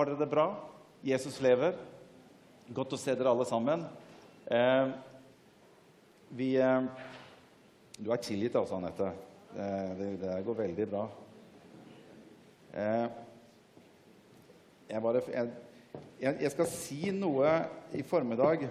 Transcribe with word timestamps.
Har 0.00 0.08
dere 0.08 0.16
det 0.16 0.30
bra? 0.32 0.46
Jesus 1.04 1.34
lever. 1.44 1.74
Godt 2.72 2.94
å 2.96 2.98
se 3.02 3.12
dere 3.12 3.34
alle 3.34 3.44
sammen. 3.44 3.82
Eh, 4.48 4.92
vi 6.38 6.46
eh, 6.56 6.86
Du 7.98 8.08
er 8.08 8.22
tilgitt, 8.24 8.56
altså, 8.56 8.78
Anette. 8.78 9.10
Eh, 9.52 9.92
det, 9.98 10.08
det 10.22 10.38
går 10.48 10.58
veldig 10.62 10.88
bra. 10.88 11.04
Eh, 12.72 13.06
jeg, 14.88 15.04
bare, 15.04 15.24
jeg, 15.36 15.52
jeg, 16.32 16.56
skal 16.56 16.72
si 16.72 17.12
noe 17.12 17.54
i 17.92 18.00
formiddag 18.00 18.70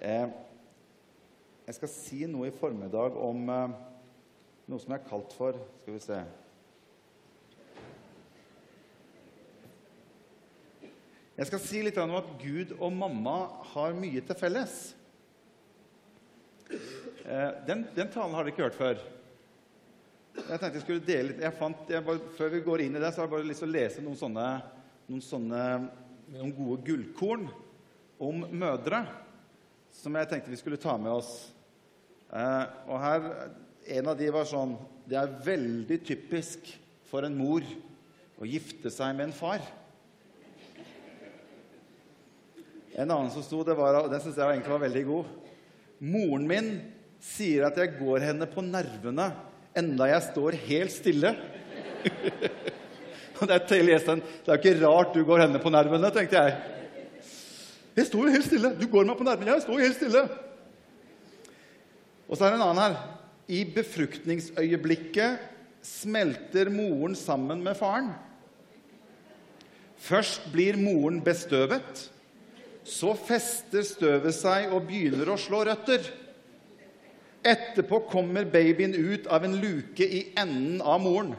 eh, 0.00 0.28
Jeg 1.66 1.76
skal 1.82 1.98
si 2.00 2.24
noe 2.24 2.48
i 2.48 2.56
formiddag 2.56 3.20
om 3.20 3.50
eh, 3.52 3.80
noe 4.64 4.80
som 4.80 4.96
jeg 4.96 5.02
har 5.02 5.10
kalt 5.12 5.36
for 5.36 5.60
Skal 5.82 6.00
vi 6.00 6.08
se 6.08 6.24
Jeg 11.42 11.48
skal 11.48 11.62
si 11.64 11.80
litt 11.82 11.96
om 11.98 12.12
at 12.14 12.28
Gud 12.38 12.70
og 12.76 12.92
mamma 12.94 13.32
har 13.72 13.96
mye 13.98 14.20
til 14.22 14.36
felles. 14.38 14.74
Eh, 16.70 17.48
Den, 17.66 17.82
den 17.96 18.12
talen 18.14 18.36
har 18.38 18.46
dere 18.46 18.54
ikke 18.54 18.68
hørt 18.68 18.78
før. 18.78 19.00
Jeg 20.36 20.46
tenkte 20.52 20.70
jeg 20.76 20.84
skulle 20.84 21.02
dele 21.02 21.32
litt 21.32 21.42
jeg 21.42 21.56
fant, 21.58 21.82
jeg 21.90 22.06
bare, 22.06 22.22
Før 22.38 22.54
vi 22.54 22.62
går 22.62 22.84
inn 22.84 22.94
i 22.94 23.02
det, 23.02 23.10
så 23.10 23.24
har 23.24 23.26
jeg 23.26 23.34
bare 23.34 23.48
lyst 23.50 23.64
til 23.64 23.72
å 23.72 23.74
lese 23.74 24.06
noen 24.06 24.20
sånne, 24.22 24.46
noen 25.10 25.26
sånne 25.32 25.64
noen 26.30 26.54
gode 26.60 26.78
gullkorn 26.86 27.50
om 28.22 28.46
mødre 28.62 29.02
som 29.98 30.14
jeg 30.14 30.30
tenkte 30.30 30.54
vi 30.54 30.62
skulle 30.62 30.80
ta 30.80 30.94
med 30.94 31.10
oss. 31.10 31.34
Eh, 32.30 32.64
og 32.86 33.02
her, 33.02 33.30
En 33.82 34.14
av 34.14 34.14
de 34.14 34.30
var 34.30 34.46
sånn 34.46 34.76
Det 35.10 35.18
er 35.18 35.38
veldig 35.42 36.04
typisk 36.06 36.68
for 37.10 37.26
en 37.26 37.34
mor 37.34 37.66
å 38.38 38.46
gifte 38.46 38.94
seg 38.94 39.16
med 39.18 39.32
en 39.32 39.40
far. 39.42 39.81
En 42.92 43.08
annen 43.08 43.30
som 43.32 43.44
sto, 43.44 43.62
det 43.64 43.76
var, 43.78 44.04
den 44.10 44.20
syns 44.20 44.36
jeg 44.36 44.56
egentlig 44.56 44.74
var 44.74 44.84
veldig 44.84 45.04
god. 45.08 45.24
Moren 46.12 46.44
min 46.48 46.68
sier 47.22 47.68
at 47.68 47.78
jeg 47.78 47.94
går 48.00 48.26
henne 48.26 48.48
på 48.50 48.64
nervene 48.66 49.30
enda 49.78 50.08
jeg 50.10 50.26
står 50.32 50.58
helt 50.68 50.94
stille. 50.94 51.34
Det 53.42 53.56
er. 53.74 54.20
Det 54.46 54.54
ikke 54.54 54.76
rart 54.84 55.16
du 55.16 55.24
går 55.26 55.40
henne 55.42 55.58
på 55.58 55.70
nervene, 55.74 56.12
tenkte 56.14 56.38
jeg. 56.38 56.52
Jeg 57.96 58.06
står 58.06 58.28
jo 58.28 58.34
helt 58.36 58.46
stille. 58.46 58.70
Du 58.78 58.84
går 58.92 59.08
meg 59.08 59.18
på 59.18 59.26
nervene. 59.26 59.56
Jeg 59.56 59.64
står 59.64 59.80
jo 59.80 59.86
helt 59.88 59.98
stille. 59.98 60.22
Og 62.28 62.38
så 62.38 62.46
er 62.46 62.52
det 62.52 62.60
en 62.60 62.64
annen 62.68 62.84
her. 62.84 62.94
I 63.50 63.64
befruktningsøyeblikket 63.74 65.42
smelter 65.82 66.70
moren 66.70 67.18
sammen 67.18 67.64
med 67.66 67.74
faren. 67.80 68.12
Først 69.98 70.46
blir 70.54 70.78
moren 70.78 71.18
bestøvet. 71.26 72.06
Så 72.82 73.14
fester 73.14 73.84
støvet 73.86 74.34
seg 74.34 74.72
og 74.74 74.88
begynner 74.88 75.30
å 75.30 75.38
slå 75.38 75.62
røtter. 75.68 76.02
Etterpå 77.42 78.04
kommer 78.10 78.46
babyen 78.46 78.94
ut 78.94 79.26
av 79.30 79.46
en 79.46 79.56
luke 79.58 80.06
i 80.06 80.28
enden 80.38 80.82
av 80.82 81.00
moren. 81.02 81.32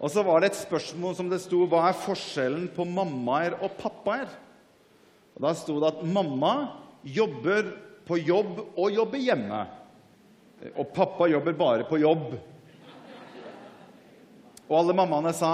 Og 0.00 0.08
så 0.08 0.22
var 0.24 0.40
det 0.40 0.52
et 0.52 0.62
spørsmål 0.62 1.16
som 1.18 1.28
det 1.28 1.42
sto 1.42 1.66
Hva 1.68 1.84
er 1.90 1.98
forskjellen 2.06 2.70
på 2.72 2.86
mammaer 2.88 3.58
og 3.60 3.74
pappaer? 3.78 4.30
Og 5.36 5.42
Da 5.44 5.52
sto 5.58 5.76
det 5.80 5.90
at 5.90 6.06
mamma 6.06 6.54
jobber 7.04 7.74
på 8.08 8.18
jobb 8.18 8.62
og 8.74 8.94
jobber 8.94 9.20
hjemme. 9.20 9.60
Og 10.74 10.88
pappa 10.96 11.28
jobber 11.30 11.56
bare 11.56 11.86
på 11.88 12.00
jobb. 12.00 12.32
Og 14.70 14.74
alle 14.78 14.96
mammaene 14.96 15.32
sa 15.36 15.52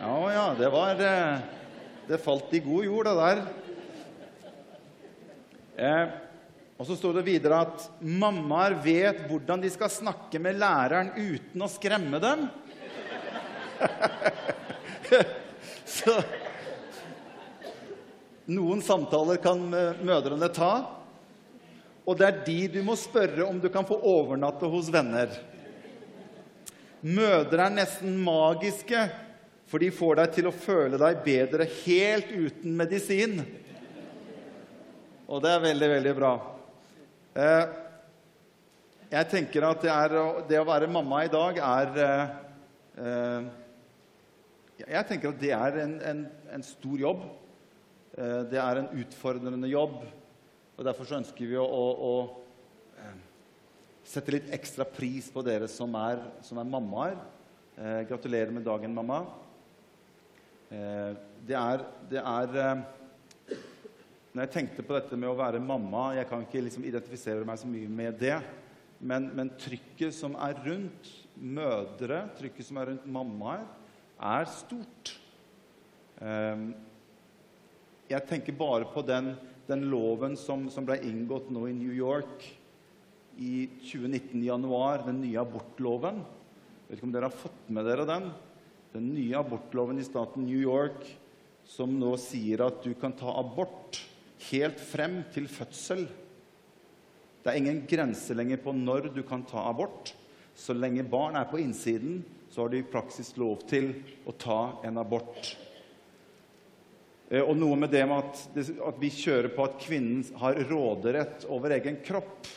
ja 0.00 0.32
ja, 0.32 0.54
det 0.58 0.70
var 0.70 1.00
eh, 1.00 1.38
Det 2.08 2.18
falt 2.22 2.54
i 2.54 2.60
god 2.64 2.84
jord, 2.84 3.04
det 3.04 3.14
der. 3.18 3.42
Eh, 5.78 6.08
og 6.78 6.86
så 6.86 6.96
står 6.96 7.18
det 7.18 7.26
videre 7.26 7.58
at 7.66 7.90
mammaer 8.00 8.74
vet 8.82 9.20
hvordan 9.26 9.62
de 9.62 9.70
skal 9.74 9.90
snakke 9.90 10.38
med 10.42 10.58
læreren 10.62 11.10
uten 11.18 11.62
å 11.66 11.70
skremme 11.70 12.18
dem. 12.22 12.46
så 15.98 16.14
Noen 18.48 18.80
samtaler 18.80 19.36
kan 19.44 19.60
eh, 19.76 19.98
mødrene 20.00 20.48
ta, 20.54 20.72
og 22.08 22.16
det 22.16 22.30
er 22.30 22.38
de 22.46 22.60
du 22.78 22.80
må 22.86 22.94
spørre 22.96 23.44
om 23.44 23.58
du 23.60 23.68
kan 23.68 23.84
få 23.84 23.98
overnatte 24.08 24.70
hos 24.72 24.88
venner. 24.94 25.28
Mødre 27.04 27.66
er 27.66 27.74
nesten 27.76 28.16
magiske, 28.24 29.02
for 29.68 29.82
de 29.82 29.90
får 29.92 30.22
deg 30.22 30.30
til 30.32 30.48
å 30.48 30.54
føle 30.54 30.98
deg 31.00 31.24
bedre 31.24 31.66
helt 31.82 32.30
uten 32.32 32.76
medisin. 32.76 33.42
Og 35.28 35.42
det 35.44 35.50
er 35.52 35.60
veldig, 35.60 35.88
veldig 35.92 36.12
bra. 36.16 36.30
Eh, 37.36 37.74
jeg 39.12 39.28
tenker 39.28 39.66
at 39.68 39.82
det, 39.84 39.90
er, 39.92 40.14
det, 40.48 40.56
å 40.60 40.68
være 40.68 40.88
mamma 40.88 41.20
i 41.26 41.32
dag 41.32 41.60
er 41.64 41.98
eh, 42.04 42.30
eh, 43.04 43.50
Jeg 44.86 45.08
tenker 45.10 45.34
at 45.34 45.42
det 45.42 45.52
er 45.52 45.76
en, 45.82 45.92
en, 46.12 46.22
en 46.56 46.64
stor 46.64 46.96
jobb. 47.02 47.26
Det 48.18 48.58
er 48.58 48.80
en 48.80 48.88
utfordrende 48.98 49.68
jobb. 49.70 50.00
Og 50.78 50.86
Derfor 50.86 51.06
så 51.06 51.18
ønsker 51.20 51.50
vi 51.50 51.58
å, 51.60 51.62
å, 51.66 51.84
å 52.08 53.02
sette 54.06 54.32
litt 54.34 54.48
ekstra 54.54 54.86
pris 54.88 55.28
på 55.34 55.42
dere 55.46 55.68
som 55.70 55.92
er, 56.00 56.22
som 56.46 56.58
er 56.58 56.70
mammaer. 56.72 57.18
Gratulerer 58.08 58.54
med 58.54 58.66
dagen, 58.66 58.94
mamma. 58.96 59.20
Det 60.68 61.56
er, 61.56 61.82
det 62.10 62.20
er 62.20 62.56
når 64.38 64.44
jeg 64.44 64.52
tenkte 64.54 64.84
på 64.86 64.94
dette 64.94 65.16
med 65.18 65.30
å 65.32 65.38
være 65.38 65.58
mamma 65.58 66.12
Jeg 66.18 66.28
kan 66.30 66.44
ikke 66.44 66.60
liksom 66.66 66.84
identifisere 66.86 67.46
meg 67.48 67.58
så 67.58 67.66
mye 67.66 67.88
med 67.90 68.20
det. 68.20 68.36
Men, 68.98 69.30
men, 69.34 69.52
trykket 69.58 70.14
som 70.14 70.36
er 70.42 70.58
rundt 70.62 71.08
mødre, 71.38 72.20
trykket 72.38 72.66
som 72.68 72.78
er 72.78 72.92
rundt 72.92 73.08
mammaer, 73.14 73.64
er 74.18 74.46
stort. 74.50 75.12
Um, 76.22 76.72
jeg 78.10 78.26
tenker 78.30 78.56
bare 78.58 78.88
på 78.90 79.02
den, 79.06 79.32
den 79.66 79.84
loven 79.90 80.34
som, 80.38 80.66
som, 80.70 80.86
ble 80.86 81.00
inngått 81.06 81.50
nå 81.54 81.68
i 81.70 81.76
New 81.76 81.94
York 81.94 82.46
i 83.38 83.68
2019 83.90 84.38
i 84.38 84.48
januar, 84.48 85.06
den 85.06 85.22
nye 85.22 85.42
abortloven. 85.42 86.22
Jeg 86.22 86.88
vet 86.88 86.98
ikke 86.98 87.10
om 87.10 87.14
dere 87.14 87.30
har 87.30 87.42
fått 87.42 87.70
med 87.74 87.86
dere 87.86 88.06
den? 88.06 88.30
Den 88.94 89.10
nye 89.14 89.36
abortloven 89.38 90.00
i 90.00 90.06
staten 90.06 90.46
New 90.48 90.60
York 90.60 91.04
som 91.68 91.92
nå 92.00 92.14
sier 92.20 92.62
at 92.64 92.80
du 92.84 92.94
kan 92.96 93.12
ta 93.12 93.34
abort 93.40 94.00
helt 94.48 94.80
frem 94.80 95.20
til 95.34 95.48
fødsel. 95.50 96.06
Det 97.42 97.52
er 97.52 97.60
ingen 97.60 97.82
grense 97.88 98.34
lenger 98.36 98.60
på 98.64 98.72
når 98.76 99.10
du 99.14 99.22
kan 99.28 99.44
ta 99.48 99.66
abort. 99.68 100.14
Så 100.58 100.74
lenge 100.74 101.04
barn 101.06 101.36
er 101.38 101.46
på 101.50 101.60
innsiden, 101.62 102.22
så 102.50 102.64
har 102.64 102.72
de 102.72 102.80
i 102.80 102.88
praksis 102.88 103.34
lov 103.38 103.60
til 103.68 103.92
å 104.26 104.34
ta 104.34 104.60
en 104.88 104.98
abort. 104.98 105.52
Eh, 107.28 107.44
og 107.44 107.54
noe 107.60 107.76
med 107.78 107.92
det 107.92 108.06
med 108.08 108.24
at, 108.24 108.64
at 108.88 108.98
vi 109.00 109.12
kjører 109.12 109.52
på 109.54 109.68
at 109.68 109.76
kvinnen 109.84 110.24
har 110.40 110.58
råderett 110.70 111.44
over 111.52 111.76
egen 111.76 112.00
kropp. 112.04 112.48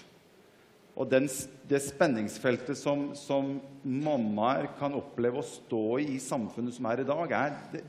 Og 1.00 1.08
den, 1.10 1.28
det 1.70 1.80
spenningsfeltet 1.86 2.78
som, 2.78 3.12
som, 3.16 3.56
mammaer 3.82 4.74
kan 4.78 4.94
oppleve 4.98 5.40
å 5.40 5.48
stå 5.48 5.86
i 6.04 6.12
i 6.18 6.22
samfunnet 6.22 6.76
som 6.76 6.90
er 6.92 7.02
i 7.02 7.08
dag, 7.08 7.36
er 7.38 7.84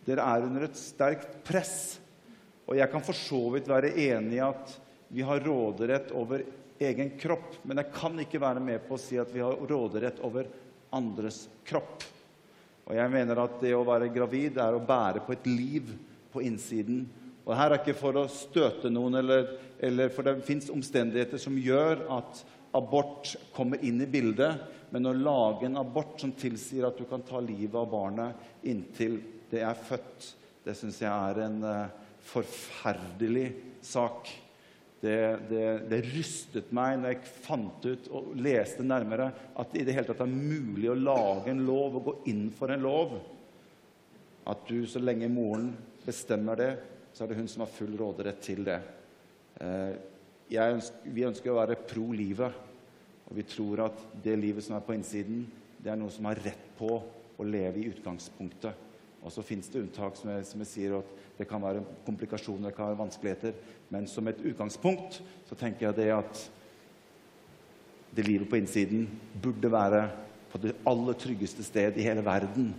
Dere 0.00 0.24
er 0.24 0.46
under 0.46 0.64
et 0.64 0.78
sterkt 0.80 1.42
press 1.46 2.00
og 2.70 2.78
jeg 2.78 2.90
kan 2.92 3.02
for 3.02 3.18
så 3.18 3.40
vidt 3.50 3.68
være 3.68 3.90
enig 3.98 4.36
i 4.38 4.44
at 4.46 4.76
vi 5.10 5.24
har 5.26 5.42
råderett 5.42 6.12
over 6.14 6.44
egen 6.80 7.16
kropp, 7.18 7.58
men 7.66 7.82
jeg 7.82 7.90
kan 7.96 8.14
ikke 8.22 8.40
være 8.40 8.62
med 8.62 8.84
på 8.86 8.94
å 8.94 9.00
si 9.02 9.18
at 9.18 9.32
vi 9.34 9.42
har 9.42 9.58
råderett 9.68 10.20
over 10.24 10.46
andres 10.94 11.42
kropp. 11.66 12.06
Og 12.86 12.94
jeg 12.94 13.10
mener 13.10 13.42
at 13.42 13.58
det 13.62 13.74
å 13.74 13.82
være 13.86 14.12
gravid 14.14 14.60
er 14.62 14.76
å 14.76 14.84
bære 14.86 15.24
på 15.26 15.34
et 15.34 15.50
liv 15.50 15.90
på 16.30 16.44
innsiden. 16.46 17.02
Og 17.46 17.54
her 17.56 17.72
er 17.72 17.80
ikke 17.80 17.96
for 17.98 18.18
å 18.20 18.28
støte 18.30 18.90
noen, 18.92 19.18
eller, 19.22 19.54
eller 19.80 20.12
for 20.14 20.26
det 20.26 20.40
fins 20.46 20.68
omstendigheter 20.72 21.40
som 21.40 21.56
gjør 21.58 22.04
at 22.18 22.42
abort 22.76 23.32
kommer 23.54 23.82
inn 23.86 24.02
i 24.02 24.08
bildet, 24.10 24.60
men 24.90 25.06
å 25.06 25.14
lage 25.14 25.66
en 25.66 25.78
abort 25.80 26.20
som 26.20 26.34
tilsier 26.36 26.86
at 26.86 26.98
du 26.98 27.06
kan 27.08 27.22
ta 27.26 27.40
livet 27.42 27.78
av 27.78 27.88
barnet 27.90 28.66
inntil 28.66 29.18
det 29.50 29.64
er 29.66 29.78
født, 29.78 30.28
det 30.66 30.76
syns 30.78 31.00
jeg 31.02 31.10
er 31.10 31.42
en 31.46 31.58
uh, 31.64 31.90
forferdelig 32.30 33.48
sak. 33.82 34.30
Det, 35.00 35.16
det, 35.48 35.66
det, 35.88 36.02
rystet 36.12 36.72
meg 36.76 36.98
når 37.00 37.14
jeg 37.14 37.30
fant 37.46 37.86
ut 37.86 38.08
og 38.12 38.34
leste 38.36 38.84
nærmere 38.84 39.30
at 39.56 39.70
det 39.72 39.80
i 39.80 39.86
det 39.88 39.94
hele 39.96 40.10
tatt 40.10 40.20
er 40.26 40.28
mulig 40.34 40.90
å 40.92 40.98
lage 40.98 41.48
en 41.54 41.62
lov 41.64 41.96
og 41.96 42.04
gå 42.10 42.14
inn 42.34 42.50
for 42.52 42.74
en 42.74 42.84
lov. 42.84 43.14
At 44.50 44.66
du, 44.68 44.84
så 44.84 45.00
lenge 45.00 45.30
moren 45.32 45.70
bestemmer 46.04 46.60
det, 46.60 46.70
så 47.12 47.24
er 47.24 47.30
det 47.30 47.38
hun 47.40 47.48
som 47.50 47.64
har 47.64 47.72
full 47.74 47.96
råderett 47.98 48.42
til 48.44 48.64
det. 48.66 48.80
Eh, 49.60 49.94
ønsker, 50.50 51.10
vi 51.14 51.26
ønsker 51.26 51.52
å 51.52 51.58
være 51.60 51.78
pro 51.88 52.10
livet, 52.16 52.68
og 53.30 53.36
vi 53.38 53.46
tror 53.46 53.86
at 53.86 54.04
det 54.24 54.38
livet 54.38 54.64
som 54.66 54.76
er 54.76 54.84
på 54.86 54.96
innsiden, 54.96 55.44
det 55.80 55.92
er 55.92 55.98
noe 56.00 56.12
som 56.12 56.26
har 56.28 56.40
rett 56.42 56.70
på 56.78 56.90
å 57.40 57.46
leve 57.46 57.80
i 57.80 57.90
utgangspunktet. 57.92 58.88
Og 59.20 59.32
så 59.32 59.44
fins 59.44 59.68
det 59.68 59.82
unntak, 59.82 60.16
som 60.16 60.30
jeg, 60.32 60.46
som 60.48 60.62
jeg, 60.64 60.70
sier, 60.70 60.96
at 61.00 61.38
det 61.38 61.46
kan 61.48 61.62
være 61.62 61.84
komplikasjoner, 62.06 62.70
det 62.70 62.76
kan 62.76 62.90
være 62.90 63.02
vanskeligheter. 63.02 63.56
Men 63.92 64.08
som 64.08 64.28
et 64.28 64.40
utgangspunkt 64.48 65.20
så 65.48 65.58
tenker 65.60 65.88
jeg 65.88 65.98
det 66.00 66.10
at 66.16 66.44
det 68.16 68.26
livet 68.26 68.48
på 68.50 68.58
innsiden 68.58 69.06
burde 69.42 69.70
være 69.70 70.02
på 70.50 70.58
det 70.58 70.74
aller 70.88 71.18
tryggeste 71.20 71.64
sted 71.64 72.00
i 72.00 72.06
hele 72.06 72.24
verden. 72.26 72.72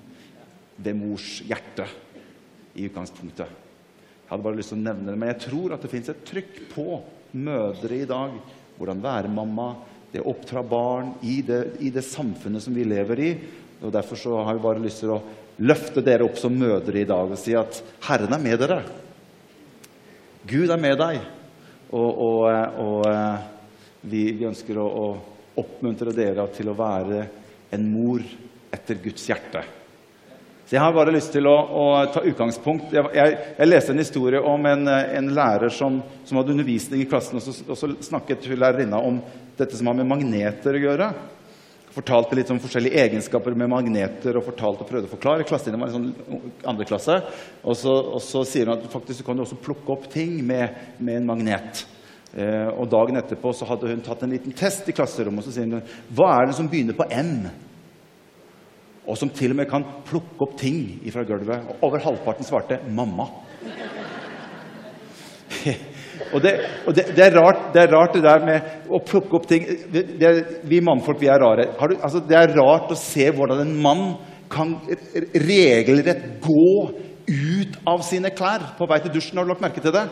Ved 0.81 0.97
mors 0.97 1.39
hjerte 1.45 1.85
i 2.75 2.87
utgangspunktet. 2.89 3.60
Hadde 4.31 4.45
bare 4.45 4.55
lyst 4.55 4.71
til 4.71 4.79
å 4.79 4.85
nevne 4.85 5.11
det, 5.11 5.19
Men 5.19 5.33
jeg 5.33 5.41
tror 5.49 5.73
at 5.75 5.83
det 5.83 5.91
fins 5.91 6.09
et 6.09 6.23
trykk 6.23 6.61
på 6.71 7.01
mødre 7.35 7.97
i 7.97 8.07
dag. 8.07 8.37
Hvordan 8.77 9.03
være 9.03 9.31
mamma, 9.31 9.73
det 10.13 10.23
å 10.23 10.31
oppdra 10.31 10.63
barn 10.63 11.13
i 11.27 11.41
det, 11.43 11.75
i 11.83 11.91
det 11.91 12.03
samfunnet 12.07 12.63
som 12.63 12.75
vi 12.75 12.87
lever 12.87 13.19
i. 13.19 13.31
Og 13.81 13.91
Derfor 13.91 14.19
så 14.19 14.39
har 14.47 14.55
vi 14.55 14.63
bare 14.63 14.83
lyst 14.83 15.03
til 15.03 15.11
å 15.17 15.21
løfte 15.61 16.03
dere 16.05 16.23
opp 16.23 16.39
som 16.39 16.55
mødre 16.55 17.01
i 17.01 17.07
dag 17.07 17.31
og 17.33 17.39
si 17.39 17.53
at 17.59 17.81
Herren 18.07 18.33
er 18.33 18.41
med 18.41 18.61
dere. 18.63 18.79
Gud 20.47 20.71
er 20.71 20.79
med 20.79 20.95
deg. 21.01 21.19
Og, 21.91 22.21
og, 22.23 22.45
og 22.79 23.03
eh, 23.11 23.43
vi, 24.07 24.23
vi, 24.31 24.47
ønsker 24.47 24.79
å, 24.79 24.87
å, 24.87 25.05
oppmuntre 25.59 26.13
dere 26.15 26.45
til 26.55 26.71
å 26.71 26.77
være 26.77 27.25
en 27.75 27.87
mor 27.91 28.23
etter 28.71 28.95
Guds 29.03 29.27
hjerte. 29.27 29.65
Så 30.71 30.77
Jeg 30.77 30.85
har 30.85 30.93
bare 30.95 31.11
lyst 31.11 31.33
til 31.35 31.43
å, 31.51 31.51
å 31.51 31.85
ta 32.15 32.21
utgangspunkt 32.23 32.93
jeg, 32.95 33.03
jeg, 33.11 33.31
jeg, 33.57 33.67
leste 33.67 33.91
en 33.91 33.99
historie 33.99 34.39
om 34.39 34.67
en, 34.69 34.87
en 34.87 35.25
lærer 35.35 35.73
som, 35.75 35.97
som, 36.23 36.37
hadde 36.39 36.53
undervisning 36.53 37.01
i 37.03 37.07
klassen, 37.11 37.41
og 37.41 37.43
så, 37.43 37.55
og 37.67 37.75
så 37.75 37.89
snakket 38.07 38.47
lærerinna 38.53 39.01
om 39.03 39.17
dette 39.59 39.75
som 39.75 39.89
har 39.91 39.97
med 39.99 40.07
magneter 40.07 40.77
å 40.79 40.83
gjøre 40.85 41.09
fortalte 41.91 42.37
litt 42.39 42.53
om 42.55 42.61
forskjellige 42.63 43.01
egenskaper 43.03 43.51
med 43.59 43.67
magneter 43.67 44.37
og 44.39 44.45
fortalte 44.45 44.85
og 44.85 44.87
prøvde 44.93 45.09
å 45.09 45.11
forklare. 45.11 45.43
Klassen 45.43 45.75
var 45.75 45.89
en 45.89 45.97
sånn 45.97 46.53
andre 46.71 46.87
klasse. 46.87 47.17
Og 47.67 47.75
så, 47.75 47.91
og 47.91 48.23
så 48.23 48.45
sier 48.47 48.69
hun 48.69 48.77
at 48.77 48.85
faktisk 48.93 49.25
kan 49.27 49.35
du 49.35 49.43
også 49.43 49.59
plukke 49.59 49.91
opp 49.91 50.05
ting 50.13 50.37
med, 50.39 50.77
med 51.03 51.19
en 51.19 51.27
magnet. 51.33 51.81
Eh, 52.31 52.69
og 52.71 52.87
Dagen 52.95 53.19
etterpå 53.19 53.51
så 53.51 53.67
hadde 53.67 53.91
hun 53.91 54.05
tatt 54.05 54.23
en 54.23 54.31
liten 54.31 54.55
test 54.55 54.87
i 54.87 54.95
klasserommet. 54.95 55.43
og 55.43 55.49
så 55.49 55.57
sier 55.57 55.67
hun, 55.67 55.83
Hva 56.15 56.31
er 56.37 56.47
det 56.47 56.55
som 56.61 56.71
begynner 56.71 56.95
på 56.95 57.09
M? 57.11 57.49
Og 59.09 59.17
som 59.17 59.31
til 59.33 59.53
og 59.53 59.57
med 59.61 59.69
kan 59.69 59.85
plukke 60.05 60.45
opp 60.45 60.57
ting 60.59 60.99
fra 61.13 61.23
gulvet. 61.25 61.65
Og 61.69 61.87
over 61.87 62.03
halvparten 62.03 62.45
svarte 62.45 62.79
'mamma'. 62.85 63.29
Og, 66.33 66.41
det, 66.41 66.51
og 66.87 66.95
det, 66.95 67.05
det, 67.15 67.23
er 67.25 67.33
rart, 67.35 67.73
det, 67.73 67.81
er 67.81 67.91
rart, 67.91 68.13
det 68.13 68.23
der 68.23 68.43
med 68.45 68.91
å 68.93 68.99
plukke 69.03 69.35
opp 69.35 69.47
ting 69.49 69.65
Vi 70.69 70.79
mannfolk 70.79 71.19
vi 71.19 71.27
er 71.27 71.41
rare. 71.41 71.65
Du, 71.75 71.95
altså, 71.97 72.21
det 72.23 72.37
er 72.37 72.53
rart 72.55 72.91
å 72.93 72.99
se 72.99 73.25
hvordan 73.35 73.63
en 73.65 73.73
mann 73.81 74.03
kan 74.51 74.75
regelrett 75.33 76.23
gå 76.43 76.91
ut 77.31 77.77
av 77.87 78.03
sine 78.05 78.31
klær 78.35 78.73
på 78.77 78.87
vei 78.89 78.99
til 79.03 79.15
dusjen. 79.15 79.39
Har 79.39 79.47
du 79.47 79.53
lagt 79.53 79.63
merke 79.63 79.83
til 79.83 79.95
det? 79.95 80.05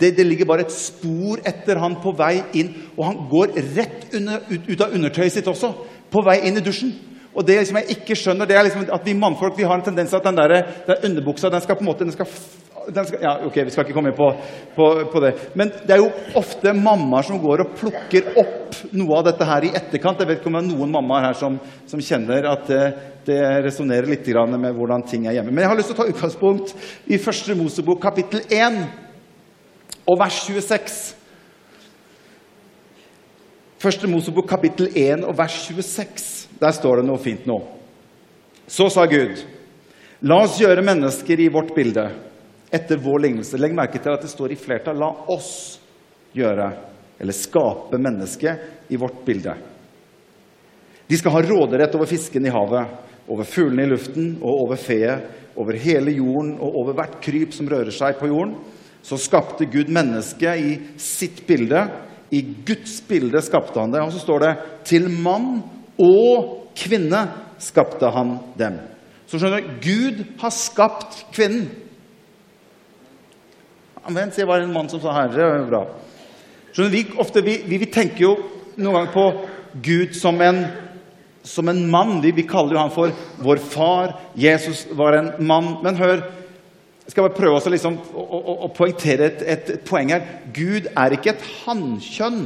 Det, 0.00 0.14
det, 0.16 0.26
ligger 0.26 0.48
bare 0.48 0.64
et 0.64 0.72
spor 0.72 1.40
etter 1.44 1.80
han 1.80 1.98
på 2.00 2.14
vei 2.16 2.34
inn. 2.56 2.72
Og 2.96 3.04
han 3.08 3.22
går 3.30 3.54
rett 3.76 4.16
under, 4.16 4.44
ut, 4.48 4.68
ut, 4.68 4.80
av 4.80 4.96
undertøyet 4.96 5.34
sitt 5.36 5.50
også, 5.50 5.72
på 6.12 6.24
vei 6.26 6.40
inn 6.48 6.60
i 6.60 6.64
dusjen. 6.64 6.94
Og 7.34 7.46
det 7.46 7.60
som 7.68 7.78
jeg 7.78 7.94
ikke 7.94 8.16
skjønner, 8.18 8.48
det 8.48 8.56
er 8.58 8.66
liksom 8.66 8.88
at 8.90 9.04
vi 9.06 9.14
mannfolk 9.14 9.58
vi 9.58 9.66
har 9.68 9.78
en 9.78 9.86
tendens 9.86 10.10
til 10.10 10.18
at 10.18 10.26
den 10.26 10.40
der, 10.40 10.56
den 10.88 11.10
underbuksa 11.10 11.50
den 11.52 11.62
skal 11.62 11.78
på 11.78 11.84
en 11.84 11.90
måte, 11.92 12.04
den 12.04 12.14
skal 12.16 12.26
skal, 12.90 13.18
ja, 13.22 13.34
ok, 13.46 13.56
Vi 13.64 13.70
skal 13.70 13.84
ikke 13.84 13.94
komme 13.94 14.10
inn 14.12 14.16
på, 14.16 14.28
på, 14.74 14.86
på, 15.12 15.20
det. 15.22 15.32
Men 15.58 15.70
det 15.86 15.94
er 15.94 16.02
jo 16.02 16.10
ofte 16.38 16.72
mammaer 16.74 17.26
som 17.26 17.40
går 17.42 17.64
og 17.64 17.74
plukker 17.78 18.32
opp 18.40 18.80
noe 18.96 19.18
av 19.18 19.28
dette 19.28 19.46
her 19.46 19.66
i 19.66 19.72
etterkant. 19.76 20.20
Jeg 20.22 20.30
vet 20.30 20.40
ikke 20.40 20.50
om 20.50 20.58
det 20.58 20.62
er 20.64 20.70
noen 20.70 20.94
mammaer 20.94 21.28
her 21.28 21.38
som, 21.38 21.58
som 21.90 22.02
kjenner 22.02 22.48
at 22.50 22.66
det, 22.70 22.82
det 23.28 23.38
resonnerer 23.66 24.10
litt 24.10 24.26
med 24.56 24.74
hvordan 24.76 25.06
ting 25.06 25.26
er 25.28 25.38
hjemme. 25.38 25.52
Men 25.52 25.64
jeg 25.64 25.72
har 25.72 25.80
lyst 25.80 25.92
til 25.92 25.98
å 25.98 26.02
ta 26.02 26.10
utgangspunkt 26.10 26.74
i 27.06 27.20
første 27.20 27.56
Mosebok 27.58 28.02
kapittel 28.02 28.44
1 28.48 28.82
og 30.06 30.18
vers 30.18 30.42
26. 30.48 31.00
Første 33.80 34.10
Mosebok 34.10 34.48
kapittel 34.48 34.90
1 34.92 35.24
og 35.28 35.36
vers 35.38 35.62
26. 35.68 36.39
Der 36.58 36.72
står 36.72 37.00
det 37.00 37.06
noe 37.08 37.22
fint 37.22 37.46
nå. 37.48 37.60
Så 38.66 38.88
sa 38.90 39.06
Gud, 39.10 39.38
la 40.20 40.42
oss 40.44 40.58
gjøre 40.60 40.84
mennesker 40.84 41.40
i 41.40 41.48
vårt 41.52 41.74
bilde 41.74 42.08
etter 42.70 43.00
vår 43.02 43.24
lignelse. 43.26 43.58
Legg 43.58 43.74
merke 43.74 43.98
til 43.98 44.14
at 44.14 44.22
det 44.22 44.30
står 44.30 44.54
i 44.54 44.60
flertall 44.60 44.98
'la 44.98 45.10
oss 45.34 45.80
gjøre', 46.34 46.72
eller 47.18 47.32
skape 47.32 47.98
mennesket 47.98 48.90
i 48.90 48.96
vårt 48.96 49.24
bilde. 49.24 49.54
De 51.06 51.16
skal 51.18 51.32
ha 51.32 51.42
råderett 51.42 51.94
over 51.94 52.06
fisken 52.06 52.46
i 52.46 52.52
havet, 52.54 52.86
over 53.26 53.44
fuglene 53.44 53.82
i 53.82 53.90
luften 53.90 54.36
og 54.40 54.62
over 54.64 54.76
feet, 54.76 55.24
over 55.56 55.74
hele 55.74 56.12
jorden 56.14 56.52
og 56.60 56.76
over 56.82 56.94
hvert 56.94 57.18
kryp 57.22 57.52
som 57.52 57.68
rører 57.68 57.90
seg 57.90 58.18
på 58.20 58.30
jorden. 58.30 58.54
Så 59.02 59.18
skapte 59.18 59.66
Gud 59.66 59.90
mennesket 59.90 60.60
i 60.60 60.78
sitt 61.00 61.42
bilde. 61.48 61.88
I 62.30 62.44
Guds 62.66 63.00
bilde 63.08 63.42
skapte 63.42 63.80
han 63.80 63.90
det. 63.90 64.02
Og 64.04 64.12
så 64.12 64.22
står 64.22 64.38
det 64.40 64.56
'til 64.84 65.08
mann 65.08 65.62
og 66.00 66.72
kvinne 66.78 67.26
skapte 67.60 68.10
han 68.10 68.38
dem'. 68.58 68.80
Så 69.30 69.38
skjønner 69.38 69.62
du, 69.62 69.74
Gud 69.84 70.24
har 70.40 70.50
skapt 70.50 71.24
kvinnen. 71.32 71.68
Vent, 74.10 74.34
det 74.34 74.46
var 74.48 74.60
en 74.60 74.72
mann 74.72 74.88
som 74.88 75.00
sa 75.00 75.12
'herre'. 75.12 75.60
Er 75.60 75.68
bra. 75.68 75.86
Skjønner, 76.72 76.90
vi, 76.90 77.06
ofte, 77.18 77.42
vi, 77.42 77.62
vi, 77.66 77.78
vi, 77.78 77.86
tenker 77.86 78.24
jo 78.24 78.36
noen 78.76 78.94
ganger 78.94 79.12
på 79.12 79.26
Gud 79.82 80.14
som 80.14 80.40
en, 80.40 80.64
som 81.42 81.68
en 81.68 81.90
mann. 81.90 82.20
Vi, 82.22 82.32
vi, 82.32 82.42
kaller 82.42 82.72
jo 82.72 82.78
han 82.78 82.94
for 82.94 83.12
vår 83.38 83.56
far. 83.56 84.20
Jesus 84.34 84.86
var 84.90 85.18
en 85.18 85.32
mann. 85.46 85.76
Men 85.82 85.96
hør, 85.96 86.22
jeg 87.04 87.10
skal 87.12 87.26
bare 87.26 87.38
prøve 87.38 87.58
å, 87.58 87.70
liksom, 87.70 87.98
å, 88.14 88.22
å, 88.22 88.56
å 88.66 88.72
poengtere 88.74 89.26
et, 89.26 89.42
et, 89.42 89.72
poeng 89.86 90.10
her. 90.14 90.26
Gud 90.54 90.90
er 90.96 91.16
ikke 91.16 91.34
et 91.34 91.46
hannkjønn. 91.64 92.44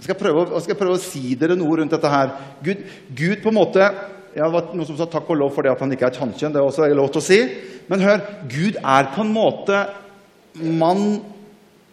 Jeg 0.00 0.08
skal, 0.08 0.16
prøve, 0.16 0.46
jeg 0.54 0.64
skal 0.64 0.78
prøve 0.80 0.96
å 0.96 1.02
si 1.02 1.34
dere 1.36 1.58
noe 1.60 1.76
rundt 1.76 1.92
dette 1.92 2.08
her. 2.08 2.32
Gud, 2.64 2.86
Gud 3.12 3.42
på 3.44 3.52
en 3.52 3.58
måte 3.58 3.84
ja, 4.30 4.46
det 4.46 4.54
var 4.54 4.70
noen 4.72 4.86
som 4.86 4.96
sa 4.96 5.08
takk 5.10 5.28
og 5.28 5.40
lov 5.40 5.50
for 5.52 5.66
det 5.66 5.72
at 5.72 5.80
han 5.82 5.90
ikke 5.92 6.06
er 6.06 6.14
et 6.14 6.20
hannkjønn. 6.22 6.54
Det 6.54 6.60
er 6.60 6.68
også 6.68 6.86
lov 6.94 7.10
til 7.12 7.20
å 7.20 7.26
si. 7.26 7.38
Men 7.90 8.04
hør, 8.06 8.22
Gud 8.48 8.78
er 8.78 9.10
på 9.12 9.24
en 9.24 9.32
måte 9.34 9.82
mann 10.54 11.04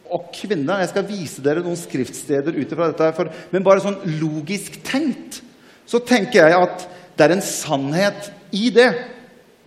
og 0.07 0.29
kvinne. 0.35 0.79
Jeg 0.83 0.91
skal 0.91 1.07
vise 1.09 1.43
dere 1.43 1.63
noen 1.65 1.79
skriftsteder 1.79 2.55
ut 2.55 2.71
ifra 2.71 2.91
dette. 2.91 3.09
For, 3.17 3.31
men 3.51 3.65
bare 3.65 3.83
sånn 3.83 3.99
logisk 4.21 4.79
tenkt 4.87 5.41
så 5.87 5.99
tenker 6.03 6.45
jeg 6.45 6.57
at 6.61 6.87
det 7.17 7.25
er 7.25 7.35
en 7.35 7.43
sannhet 7.43 8.29
i 8.55 8.69
det. 8.75 8.91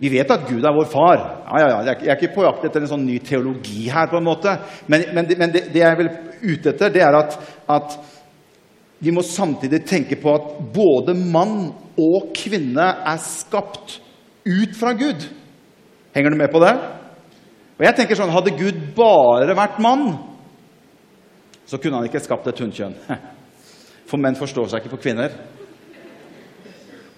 Vi 0.01 0.09
vet 0.09 0.31
at 0.33 0.47
Gud 0.47 0.63
er 0.65 0.73
vår 0.73 0.87
far. 0.89 1.19
Ja, 1.45 1.59
ja, 1.59 1.67
ja. 1.73 1.93
Jeg 1.93 2.09
er 2.09 2.17
ikke 2.17 2.35
på 2.39 2.45
jakt 2.47 2.63
etter 2.65 2.81
en 2.81 2.89
sånn 2.89 3.03
ny 3.05 3.19
teologi 3.25 3.83
her. 3.91 4.07
på 4.09 4.17
en 4.17 4.25
måte. 4.25 4.55
Men, 4.89 5.05
men, 5.13 5.29
men 5.37 5.53
det, 5.53 5.67
det, 5.73 5.83
jeg 5.83 5.99
vil 5.99 6.09
ute 6.41 6.71
etter, 6.71 6.93
det 6.95 7.03
er 7.05 7.19
at, 7.19 7.35
at 7.69 7.99
vi 9.01 9.11
må 9.13 9.23
samtidig 9.25 9.81
tenke 9.89 10.17
på 10.21 10.33
at 10.35 10.49
både 10.73 11.15
mann 11.17 11.71
og 11.97 12.31
kvinne 12.37 12.85
er 13.01 13.21
skapt 13.21 13.97
ut 14.45 14.75
fra 14.77 14.93
Gud. 14.97 15.25
Henger 16.13 16.33
du 16.33 16.37
med 16.37 16.51
på 16.53 16.61
det? 16.61 16.73
Og 17.79 17.85
jeg 17.87 17.97
tenker 17.97 18.19
sånn, 18.19 18.29
Hadde 18.29 18.53
Gud 18.53 18.77
bare 18.93 19.55
vært 19.57 19.79
mann, 19.81 20.11
så 21.65 21.79
kunne 21.81 21.97
han 21.97 22.05
ikke 22.05 22.21
skapt 22.21 22.49
et 22.51 22.61
hunnkjønn. 22.61 22.93
For 24.09 24.21
menn 24.21 24.37
forstår 24.37 24.69
seg 24.69 24.83
ikke 24.83 24.97
på 24.97 25.03
kvinner. 25.07 25.33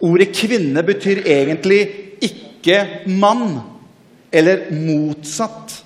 Ordet 0.04 0.34
'kvinne' 0.36 0.84
betyr 0.84 1.24
egentlig 1.26 1.82
ikke 2.24 3.08
mann, 3.20 3.62
eller 4.32 4.68
motsatt 4.72 5.78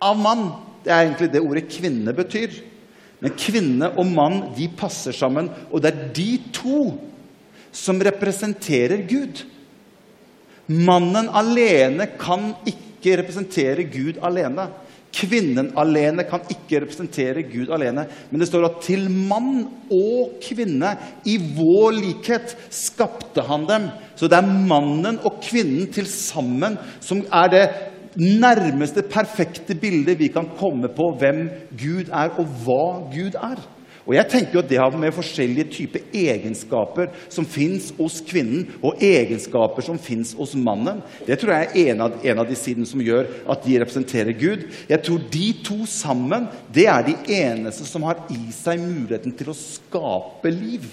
av 0.00 0.16
mann. 0.16 0.48
Det 0.84 0.92
er 0.92 1.04
egentlig 1.04 1.32
det 1.32 1.42
ordet 1.44 1.68
'kvinne' 1.68 2.16
betyr. 2.16 2.52
Men 3.22 3.34
kvinne 3.38 3.90
og 3.98 4.06
mann 4.06 4.40
de 4.56 4.68
passer 4.78 5.14
sammen, 5.16 5.50
og 5.72 5.82
det 5.82 5.90
er 5.90 6.10
de 6.14 6.30
to 6.54 6.82
som 7.74 7.98
representerer 8.02 9.02
Gud. 9.08 9.42
Mannen 10.68 11.30
alene 11.32 12.06
kan 12.20 12.52
ikke 12.68 13.18
representere 13.22 13.88
Gud 13.90 14.20
alene. 14.24 14.68
Kvinnen 15.18 15.70
alene 15.80 16.22
kan 16.28 16.42
ikke 16.52 16.82
representere 16.84 17.42
Gud 17.48 17.72
alene. 17.72 18.04
Men 18.28 18.42
det 18.42 18.50
står 18.50 18.66
at 18.68 18.82
til 18.84 19.06
mann 19.08 19.64
og 19.88 20.36
kvinne 20.44 20.92
i 21.26 21.38
vår 21.56 21.96
likhet 21.96 22.52
skapte 22.74 23.42
han 23.48 23.64
dem. 23.70 23.88
Så 24.18 24.28
det 24.28 24.38
er 24.38 24.58
mannen 24.68 25.18
og 25.24 25.40
kvinnen 25.44 25.88
til 25.94 26.06
sammen 26.10 26.76
som 27.00 27.24
er 27.32 27.54
det 27.54 27.64
nærmeste 28.16 29.02
perfekte 29.02 29.74
bildet 29.74 30.18
vi 30.18 30.30
kan 30.32 30.48
komme 30.58 30.88
på 30.88 31.10
hvem 31.20 31.48
Gud 31.76 32.12
er, 32.12 32.32
og 32.38 32.46
hva 32.64 32.84
Gud 33.12 33.36
er. 33.36 33.60
Og 34.08 34.14
jeg 34.16 34.28
tenker 34.32 34.62
at 34.62 34.68
Det 34.70 34.78
har 34.80 34.94
med 34.96 35.12
forskjellige 35.12 35.68
typer 35.68 36.00
egenskaper 36.16 37.10
som 37.28 37.44
fins 37.44 37.90
hos 37.98 38.22
kvinnen, 38.24 38.70
og 38.82 39.02
egenskaper 39.04 39.84
som 39.84 39.98
fins 39.98 40.32
hos 40.38 40.54
mannen. 40.56 41.02
Det 41.26 41.38
tror 41.38 41.52
jeg 41.52 41.68
er 41.68 41.90
en 41.92 42.00
av, 42.06 42.14
en 42.24 42.38
av 42.38 42.48
de 42.48 42.56
sidene 42.56 42.88
som 42.88 43.02
gjør 43.04 43.28
at 43.52 43.66
de 43.66 43.76
representerer 43.82 44.32
Gud. 44.32 44.64
Jeg 44.88 45.02
tror 45.04 45.20
de 45.32 45.50
to 45.64 45.84
sammen 45.84 46.48
det 46.72 46.86
er 46.88 47.04
de 47.04 47.18
eneste 47.42 47.84
som 47.84 48.08
har 48.08 48.24
i 48.32 48.48
seg 48.56 48.80
muligheten 48.80 49.36
til 49.36 49.52
å 49.52 49.58
skape 49.58 50.56
liv. 50.56 50.88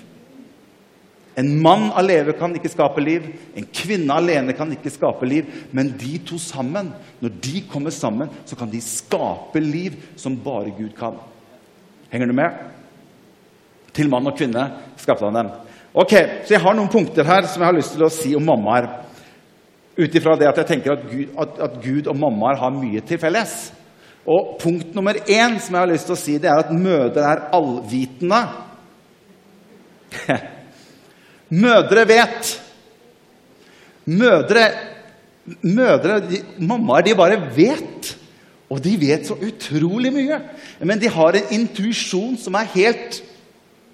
En 1.35 1.49
mann 1.59 1.89
alene 1.99 2.31
kan 2.39 2.53
ikke 2.55 2.71
skape 2.71 3.03
liv, 3.03 3.25
en 3.59 3.65
kvinne 3.75 4.15
alene 4.15 4.53
kan 4.55 4.69
ikke 4.71 4.93
skape 4.93 5.27
liv. 5.27 5.49
Men 5.75 5.91
de 5.99 6.15
to 6.23 6.39
sammen, 6.39 6.93
når 7.19 7.35
de 7.43 7.63
kommer 7.71 7.91
sammen, 7.91 8.31
så 8.47 8.55
kan 8.55 8.71
de 8.71 8.79
skape 8.83 9.59
liv 9.59 9.97
som 10.15 10.37
bare 10.39 10.71
Gud 10.77 10.93
kan. 10.97 11.19
Henger 12.11 12.31
du 12.31 12.37
med? 12.37 12.61
Til 13.95 14.09
mann 14.11 14.27
og 14.27 14.37
kvinne 14.37 14.69
skapte 14.99 15.27
han 15.27 15.35
dem. 15.41 15.51
Ok, 15.95 16.13
Så 16.45 16.55
jeg 16.55 16.63
har 16.63 16.75
noen 16.75 16.91
punkter 16.91 17.27
her 17.27 17.47
som 17.47 17.61
jeg 17.61 17.69
har 17.71 17.77
lyst 17.77 17.95
til 17.95 18.07
å 18.07 18.11
si 18.11 18.33
om 18.35 18.43
mammaer. 18.43 18.87
Ut 19.95 20.15
ifra 20.15 20.35
det 20.39 20.47
at 20.49 20.57
jeg 20.59 20.71
tenker 20.71 20.95
at 20.95 21.05
Gud, 21.07 21.29
at, 21.39 21.59
at 21.67 21.77
Gud 21.83 22.07
og 22.11 22.19
mammaer 22.19 22.59
har 22.59 22.75
mye 22.75 23.03
til 23.03 23.19
felles. 23.19 23.53
Og 24.27 24.55
punkt 24.59 24.95
nummer 24.95 25.19
én 25.27 25.59
som 25.59 25.75
jeg 25.75 25.83
har 25.83 25.91
lyst 25.91 26.07
til 26.09 26.15
å 26.15 26.19
si, 26.19 26.39
det 26.39 26.49
er 26.51 26.63
at 26.63 26.73
mødre 26.73 27.27
er 27.27 27.47
allvitende. 27.55 28.43
Mødre 31.49 32.07
vet. 32.09 32.51
Mødre, 34.05 34.65
mødre 35.61 36.19
de, 36.25 36.41
Mammaer, 36.59 37.05
de 37.05 37.15
bare 37.17 37.39
vet. 37.55 38.11
Og 38.69 38.81
de 38.83 38.95
vet 38.99 39.27
så 39.27 39.37
utrolig 39.37 40.11
mye. 40.13 40.39
Men 40.81 41.01
de 41.01 41.09
har 41.09 41.37
en 41.37 41.53
intuisjon 41.59 42.37
som 42.41 42.57
er 42.57 42.71
helt 42.73 43.21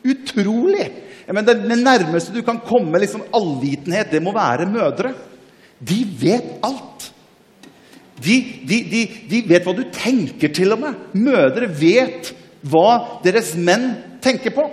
utrolig. 0.08 0.88
Men 1.32 1.46
det, 1.48 1.58
det 1.64 1.80
nærmeste 1.80 2.34
du 2.36 2.42
kan 2.46 2.60
komme 2.66 3.00
liksom 3.00 3.24
allvitenhet, 3.36 4.12
det 4.12 4.24
må 4.24 4.34
være 4.36 4.70
mødre. 4.70 5.14
De 5.80 6.04
vet 6.22 6.58
alt. 6.64 7.12
De, 8.22 8.36
de, 8.70 8.78
de, 8.92 9.02
de, 9.30 9.42
vet 9.50 9.66
hva 9.66 9.74
du 9.74 9.84
tenker, 9.94 10.52
til 10.54 10.76
og 10.76 10.84
med. 10.84 11.08
Mødre 11.18 11.70
vet 11.80 12.34
hva 12.62 13.20
deres 13.24 13.56
menn 13.58 13.92
tenker 14.22 14.54
på. 14.54 14.68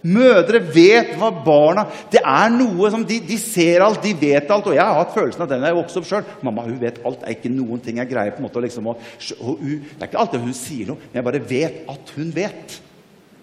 Mødre 0.00 0.62
vet 0.72 1.10
hva 1.20 1.28
barna 1.44 1.82
Det 2.08 2.22
er 2.24 2.52
noe 2.54 2.88
som 2.92 3.02
de, 3.04 3.18
de, 3.20 3.36
ser 3.36 3.82
alt, 3.84 4.00
de 4.04 4.14
vet 4.16 4.48
alt. 4.48 4.68
Og 4.70 4.76
jeg 4.76 4.84
har 4.84 4.96
hatt 4.96 5.16
følelsen 5.16 5.44
av 5.44 5.50
den 5.50 5.66
jeg 5.66 5.76
vokste 5.76 6.00
opp 6.00 6.08
sjøl. 6.08 6.30
Mamma 6.46 6.64
hun 6.64 6.78
vet 6.80 7.02
alt. 7.04 7.20
Det 7.20 7.28
er 7.28 7.36
ikke 7.36 7.52
noen 7.52 7.82
ting 7.84 8.00
jeg 8.00 8.10
greier 8.12 8.36
på 8.36 8.40
en 8.40 8.48
måte 8.48 8.62
liksom, 8.64 8.88
og, 8.92 9.10
og, 9.40 9.58
Det 9.60 9.98
er 9.98 10.08
ikke 10.08 10.22
alltid 10.22 10.46
hun 10.46 10.56
sier 10.56 10.92
noe, 10.92 11.02
men 11.10 11.20
jeg 11.20 11.28
bare 11.28 11.42
vet 11.52 11.82
at 11.92 12.14
hun 12.16 12.32
vet. 12.36 12.78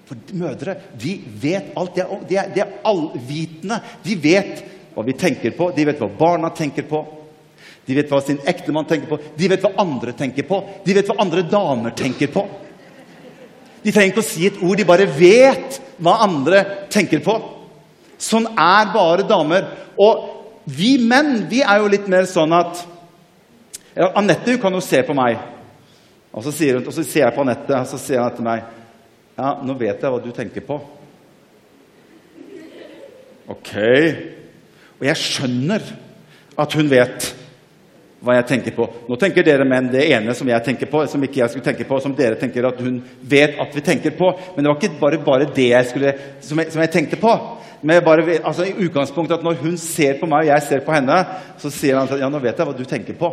For 0.07 0.33
mødre 0.39 0.77
de 0.97 1.13
vet 1.43 1.71
alt. 1.77 1.93
De 1.93 2.03
er, 2.03 2.25
de 2.31 2.41
er, 2.41 2.51
de 2.55 2.65
er 2.65 2.75
allvitende. 2.89 3.81
De 4.07 4.17
vet 4.23 4.65
hva 4.95 5.05
vi 5.05 5.13
tenker 5.13 5.53
på, 5.53 5.69
de 5.75 5.85
vet 5.85 5.99
hva 6.01 6.09
barna 6.09 6.49
tenker 6.57 6.87
på. 6.89 7.03
De 7.87 7.95
vet 7.95 8.09
hva 8.11 8.19
sin 8.19 8.39
ektemann 8.49 8.87
tenker 8.87 9.07
på, 9.07 9.19
de 9.37 9.47
vet 9.47 9.61
hva 9.63 9.77
andre 9.79 10.11
tenker 10.17 10.43
på. 10.47 10.57
De 10.83 10.95
vet 10.97 11.07
hva 11.07 11.21
andre 11.23 11.45
damer 11.47 11.93
tenker 11.95 12.33
på. 12.33 12.43
De 13.87 13.93
trenger 13.95 14.11
ikke 14.11 14.19
å 14.19 14.27
si 14.27 14.49
et 14.49 14.57
ord, 14.59 14.75
de 14.75 14.83
bare 14.83 15.05
vet 15.07 15.77
hva 16.03 16.17
andre 16.25 16.65
tenker 16.91 17.21
på. 17.23 17.37
Sånn 18.19 18.49
er 18.51 18.89
bare 18.91 19.23
damer. 19.23 19.69
Og 19.95 20.25
vi 20.67 20.97
menn 20.99 21.45
vi 21.47 21.61
er 21.63 21.79
jo 21.79 21.91
litt 21.93 22.09
mer 22.11 22.27
sånn 22.27 22.51
at 22.57 22.81
ja, 23.95 24.09
Anette 24.19 24.51
hun 24.51 24.59
kan 24.59 24.75
jo 24.75 24.83
se 24.83 24.99
på 25.07 25.15
meg, 25.15 25.39
og 26.35 26.43
så, 26.43 26.51
sier 26.53 26.77
hun, 26.77 26.83
og 26.85 26.93
så 26.93 27.05
ser 27.07 27.23
jeg 27.23 27.33
på 27.33 27.45
Anette, 27.45 27.79
og 27.79 27.87
så 27.89 28.01
sier 28.01 28.21
hun 28.21 28.35
til 28.35 28.45
meg 28.45 28.65
Ja, 29.37 29.53
nå 29.63 29.77
vet 29.79 30.03
jeg 30.03 30.11
hva 30.11 30.19
du 30.19 30.31
tenker 30.35 30.65
på. 30.67 30.75
Ok. 33.53 33.71
Og 34.97 35.07
jeg 35.07 35.21
skjønner 35.21 35.83
at 36.57 36.75
hun 36.75 36.89
vet 36.91 37.31
hva 38.19 38.37
jeg 38.39 38.47
tenker 38.49 38.73
på. 38.73 38.87
Nå 39.05 39.17
tenker 39.21 39.45
dere 39.45 39.65
menn 39.67 39.91
det 39.93 40.07
ene 40.09 40.33
som 40.37 40.49
jeg 40.49 40.63
tenker 40.65 40.89
på, 40.89 41.03
som 41.09 41.23
ikke 41.23 41.41
jeg 41.43 41.53
skulle 41.53 41.67
tenke 41.67 41.85
på, 41.85 41.99
som 42.01 42.15
dere 42.17 42.39
tenker 42.39 42.65
at 42.65 42.79
hun 42.81 42.97
vet 43.21 43.59
at 43.61 43.75
vi 43.75 43.83
tenker 43.85 44.15
på. 44.17 44.31
Men 44.55 44.65
det 44.65 44.71
var 44.71 44.79
ikke 44.79 45.01
bare, 45.01 45.19
bare 45.25 45.49
det 45.53 45.69
jeg 45.69 45.89
skulle, 45.91 46.13
som, 46.41 46.61
jeg, 46.63 46.73
som 46.73 46.81
jeg 46.81 46.93
tenkte 46.95 47.19
på. 47.21 47.33
Men 47.85 48.01
bare, 48.05 48.39
altså, 48.41 48.65
i 48.65 48.87
utgangspunktet 48.87 49.37
at 49.37 49.43
Når 49.45 49.59
hun 49.61 49.75
ser 49.77 50.17
på 50.17 50.25
meg 50.25 50.47
og 50.47 50.49
jeg 50.49 50.65
ser 50.65 50.81
på 50.85 50.95
henne, 50.95 51.17
så 51.61 51.69
sier 51.69 51.99
han 51.99 52.09
at 52.09 52.23
ja, 52.23 52.29
nå 52.33 52.41
vet 52.41 52.57
jeg 52.57 52.69
hva 52.69 52.73
du 52.73 52.85
tenker 52.89 53.19
på. 53.19 53.29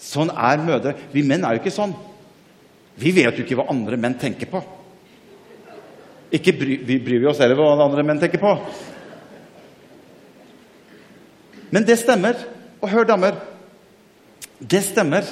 Sånn 0.00 0.32
er 0.32 0.64
mødre. 0.64 0.94
Vi 1.12 1.26
menn 1.26 1.44
er 1.44 1.56
jo 1.56 1.62
ikke 1.62 1.74
sånn. 1.74 1.92
Vi 2.98 3.12
vet 3.14 3.36
jo 3.36 3.44
ikke 3.44 3.58
hva 3.60 3.68
andre 3.70 3.98
menn 4.00 4.16
tenker 4.18 4.48
på. 4.48 4.62
Ikke 6.34 6.54
bry, 6.56 6.78
vi 6.84 6.96
bryr 7.00 7.20
vi 7.22 7.28
oss 7.28 7.40
heller 7.42 7.58
hva 7.58 7.74
andre 7.84 8.04
menn 8.06 8.20
tenker 8.20 8.40
på. 8.40 8.54
Men 11.68 11.84
det 11.84 12.00
stemmer. 12.00 12.40
Og 12.80 12.88
hør, 12.88 13.04
damer. 13.04 13.36
Det 14.58 14.80
stemmer. 14.84 15.26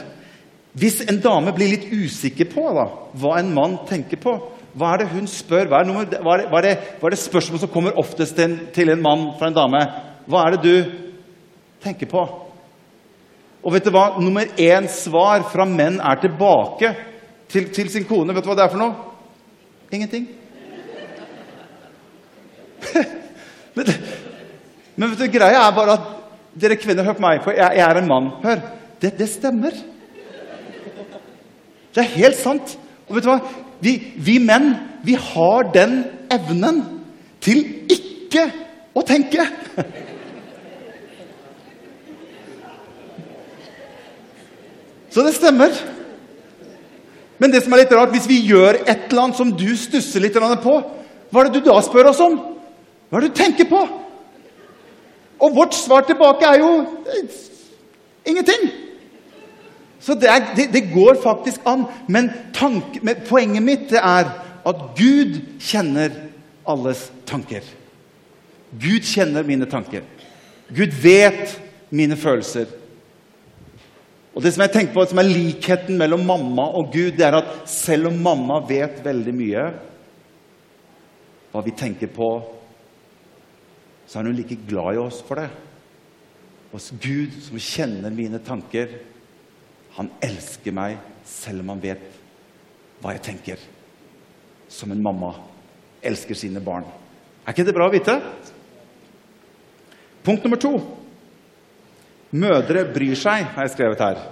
Hvis 0.77 1.01
en 1.09 1.19
dame 1.25 1.55
blir 1.57 1.73
litt 1.73 1.89
usikker 1.89 2.51
på 2.53 2.67
da, 2.77 2.85
hva 3.17 3.39
en 3.41 3.53
mann 3.55 3.79
tenker 3.89 4.21
på, 4.21 4.35
hva 4.77 4.93
er 4.93 5.03
det 5.03 5.13
hun 5.15 5.29
spør? 5.31 5.71
Hva 5.71 5.81
er, 5.81 5.89
noe, 5.89 6.05
hva 6.05 6.35
er, 6.35 6.43
det, 6.43 6.49
hva 6.53 6.61
er, 6.61 6.67
det, 6.67 6.97
hva 7.01 7.09
er 7.09 7.15
det, 7.15 7.23
spørsmålet 7.23 7.65
som 7.65 7.73
kommer 7.73 7.97
oftest 7.97 8.37
til 8.37 8.59
til 8.77 8.93
en 8.93 9.01
mann 9.03 9.31
fra 9.39 9.49
en 9.49 9.57
dame? 9.57 9.81
Hva 10.29 10.43
er 10.45 10.57
det 10.57 10.61
du 10.67 10.99
tenker 11.81 12.11
på? 12.11 12.27
Og 13.65 13.73
vet 13.73 13.89
du 13.89 13.91
hva? 13.95 14.11
Nummer 14.21 14.53
én 14.61 14.89
svar 14.93 15.47
fra 15.49 15.65
menn 15.65 15.97
er 15.97 16.21
tilbake 16.21 16.93
til, 17.49 17.71
til 17.73 17.89
sin 17.91 18.05
kone. 18.05 18.37
Vet 18.37 18.45
du 18.45 18.53
hva 18.53 18.59
det 18.59 18.67
er 18.67 18.75
for 18.75 18.83
noe? 18.85 18.95
Ingenting. 19.97 20.29
men, 23.77 23.95
men 24.95 25.11
vet 25.15 25.25
du, 25.25 25.33
greia 25.33 25.65
er 25.65 25.75
bare 25.75 25.97
at 25.97 26.13
dere 26.57 26.77
kvinner, 26.81 27.05
hør 27.09 27.17
på 27.17 27.25
meg, 27.25 27.41
for 27.45 27.57
jeg, 27.57 27.81
jeg 27.81 27.87
er 27.89 28.03
en 28.03 28.13
mann. 28.13 28.35
Hør. 28.45 28.61
Det, 29.03 29.19
det, 29.19 29.29
stemmer. 29.29 29.77
Det 31.95 32.03
er 32.03 32.15
helt 32.17 32.39
sant. 32.41 32.79
Og 33.09 33.17
vet 33.17 33.27
du 33.27 33.31
hva? 33.31 33.41
Vi, 33.85 33.97
vi, 34.17 34.39
menn, 34.41 34.73
vi 35.05 35.17
har 35.21 35.69
den 35.75 35.99
evnen 36.33 36.81
til 37.45 37.63
ikke 37.93 38.49
å 38.97 39.05
tenke. 39.07 39.45
Så 45.13 45.25
det 45.25 45.37
stemmer. 45.37 45.77
Men 47.41 47.53
det 47.53 47.63
som 47.65 47.73
er 47.73 47.85
litt 47.85 47.93
rart, 47.93 48.13
hvis 48.13 48.29
vi 48.29 48.41
gjør 48.49 48.81
et 48.83 49.11
eller 49.11 49.27
annet 49.27 49.39
som 49.39 49.53
du 49.53 49.69
stusser 49.77 50.25
litt 50.25 50.37
på, 50.37 50.75
hva 51.31 51.43
er 51.43 51.49
det 51.49 51.61
du 51.61 51.69
da 51.69 51.77
spør 51.85 52.11
oss 52.13 52.21
om? 52.25 52.39
Hva 53.09 53.19
er 53.19 53.27
det 53.27 53.33
du 53.35 53.39
tenker 53.39 53.69
på? 53.69 53.81
Og 55.37 55.57
vårt 55.57 55.77
svar 55.77 56.07
tilbake 56.09 56.49
er 56.49 56.63
jo 56.63 56.71
eh, 57.13 57.35
ingenting. 58.25 58.86
Så 60.01 60.15
det, 60.15 60.29
er, 60.29 60.51
det, 60.57 60.69
det 60.75 60.89
går 60.93 61.19
faktisk 61.23 61.65
an. 61.69 61.87
Men, 62.09 62.31
tanke, 62.55 63.01
men 63.03 63.23
poenget 63.29 63.65
mitt 63.65 63.95
er 63.97 64.31
at 64.67 64.83
Gud 64.99 65.39
kjenner 65.63 66.15
alles 66.67 67.09
tanker. 67.29 67.65
Gud 68.77 69.07
kjenner 69.07 69.47
mine 69.47 69.69
tanker. 69.71 70.05
Gud 70.75 70.95
vet 71.03 71.55
mine 71.95 72.19
følelser. 72.19 72.67
Og 74.37 74.45
det 74.45 74.53
som 74.53 74.67
jeg 74.67 74.75
tenker 74.75 74.93
på, 74.93 75.07
som 75.09 75.21
er 75.23 75.31
likheten 75.31 75.97
mellom 75.97 76.27
mamma 76.29 76.67
og 76.77 76.91
Gud, 76.93 77.15
det 77.17 77.25
er 77.25 77.39
at 77.39 77.55
selv 77.71 78.11
om 78.11 78.19
mamma 78.21 78.59
vet 78.69 78.99
veldig 79.05 79.33
mye 79.33 79.63
hva 81.55 81.63
vi 81.65 81.73
tenker 81.73 82.11
på, 82.13 82.29
så 84.07 84.21
er 84.21 84.29
hun 84.29 84.37
like 84.37 84.59
glad 84.69 84.99
i 84.99 85.01
oss 85.01 85.23
for 85.25 85.41
det. 85.41 85.49
Hos 86.75 86.91
Gud 87.01 87.33
som 87.47 87.57
kjenner 87.63 88.13
mine 88.13 88.43
tanker, 88.45 88.91
han 89.97 90.11
elsker 90.23 90.75
meg 90.77 90.99
selv 91.27 91.65
om 91.65 91.73
han 91.75 91.83
vet 91.83 92.05
hva 93.01 93.15
jeg 93.17 93.25
tenker. 93.31 93.63
Som 94.69 94.93
en 94.93 95.03
mamma 95.03 95.33
elsker 96.05 96.39
sine 96.39 96.61
barn. 96.65 96.87
Er 97.47 97.55
ikke 97.55 97.67
det 97.67 97.75
bra 97.77 97.89
å 97.89 97.95
vite? 97.95 98.17
Punkt 100.27 100.45
nummer 100.45 100.61
to. 100.61 100.75
Mødre 102.37 102.83
bryr 102.91 103.15
seg, 103.19 103.47
har 103.55 103.67
jeg 103.67 103.77
skrevet 103.77 104.03
her. 104.03 104.23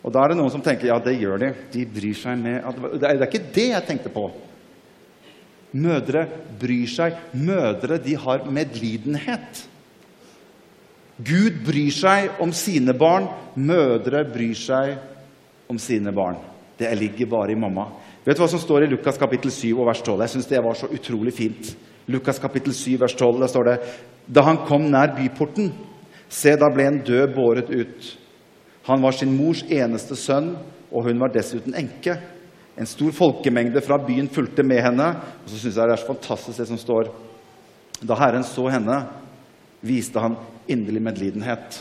Og 0.00 0.12
da 0.14 0.22
er 0.24 0.32
det 0.32 0.38
noen 0.40 0.52
som 0.52 0.62
tenker 0.64 0.88
ja, 0.88 0.96
det 1.02 1.18
gjør 1.20 1.42
de. 1.42 1.50
De 1.74 1.84
bryr 1.84 2.16
seg 2.16 2.38
med 2.40 2.64
Det 2.96 3.08
er 3.08 3.26
ikke 3.26 3.42
det 3.52 3.66
jeg 3.74 3.86
tenkte 3.86 4.12
på. 4.12 4.30
Mødre 5.76 6.24
bryr 6.58 6.88
seg. 6.90 7.18
Mødre 7.36 8.00
de 8.02 8.16
har 8.18 8.46
medlidenhet. 8.48 9.66
Gud 11.24 11.60
bryr 11.66 11.92
seg 11.92 12.40
om 12.40 12.52
sine 12.56 12.94
barn. 12.96 13.28
Mødre 13.58 14.24
bryr 14.28 14.56
seg 14.56 14.96
om 15.70 15.78
sine 15.78 16.12
barn. 16.14 16.38
Det 16.78 16.90
ligger 16.96 17.28
bare 17.28 17.52
i 17.52 17.58
mamma. 17.58 17.88
Vet 18.24 18.36
du 18.36 18.42
hva 18.42 18.48
som 18.52 18.60
står 18.60 18.84
i 18.84 18.90
Lukas 18.90 19.18
kapittel 19.20 19.52
7 19.52 19.72
og 19.74 19.86
vers 19.88 20.00
12? 20.04 20.24
Jeg 20.24 20.32
syns 20.34 20.48
det 20.50 20.62
var 20.64 20.76
så 20.78 20.88
utrolig 20.92 21.34
fint. 21.36 21.74
Lukas 22.10 22.40
kapittel 22.40 22.74
7 22.76 22.98
vers 23.00 23.14
12. 23.16 23.40
Der 23.42 23.52
står 23.52 23.68
det 23.68 23.76
Da 24.30 24.44
han 24.46 24.62
kom 24.68 24.88
nær 24.90 25.14
byporten, 25.16 25.72
se, 26.30 26.54
da 26.56 26.68
ble 26.70 26.86
en 26.86 27.00
død 27.04 27.32
båret 27.34 27.70
ut. 27.72 28.10
Han 28.86 29.02
var 29.02 29.16
sin 29.16 29.32
mors 29.34 29.64
eneste 29.66 30.16
sønn, 30.16 30.52
og 30.90 31.08
hun 31.08 31.18
var 31.20 31.32
dessuten 31.34 31.74
enke. 31.74 32.16
En 32.78 32.88
stor 32.88 33.10
folkemengde 33.12 33.82
fra 33.84 33.98
byen 34.00 34.28
fulgte 34.30 34.62
med 34.62 34.82
henne. 34.84 35.08
Og 35.42 35.50
så 35.50 35.58
syns 35.58 35.76
jeg 35.76 35.90
det 35.90 35.96
er 35.96 36.02
så 36.02 36.12
fantastisk 36.12 36.62
det 36.62 36.68
som 36.70 36.80
står. 36.80 37.10
Da 38.00 38.16
Herren 38.16 38.46
så 38.46 38.68
henne, 38.72 39.02
viste 39.84 40.22
han 40.22 40.36
inderlig 40.72 41.02
medlidenhet. 41.02 41.80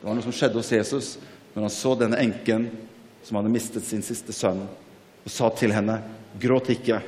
Det 0.00 0.06
var 0.06 0.16
noe 0.16 0.24
som 0.24 0.34
skjedde 0.34 0.60
hos 0.60 0.72
Jesus 0.72 1.10
når 1.54 1.66
han 1.66 1.74
så 1.74 1.94
denne 1.98 2.20
enken 2.22 2.68
som 3.26 3.36
hadde 3.36 3.52
mistet 3.52 3.84
sin 3.84 4.04
siste 4.06 4.32
sønn, 4.32 4.62
og 5.24 5.30
sa 5.30 5.50
til 5.50 5.74
henne, 5.74 6.00
'Gråt 6.38 6.70
ikke.' 6.70 7.02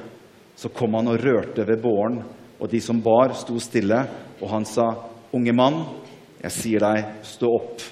Så 0.57 0.69
kom 0.69 0.95
han 0.95 1.09
og 1.09 1.21
rørte 1.25 1.67
ved 1.67 1.81
båren, 1.83 2.23
Og 2.61 2.71
de 2.71 2.81
som 2.81 3.01
bar, 3.03 3.33
sto 3.35 3.59
stille, 3.59 4.07
og 4.41 4.51
han 4.51 4.65
sa, 4.65 4.95
'Unge 5.33 5.53
mann, 5.53 5.85
jeg 6.43 6.51
sier 6.51 6.79
deg, 6.79 7.05
stå 7.23 7.47
opp.' 7.47 7.83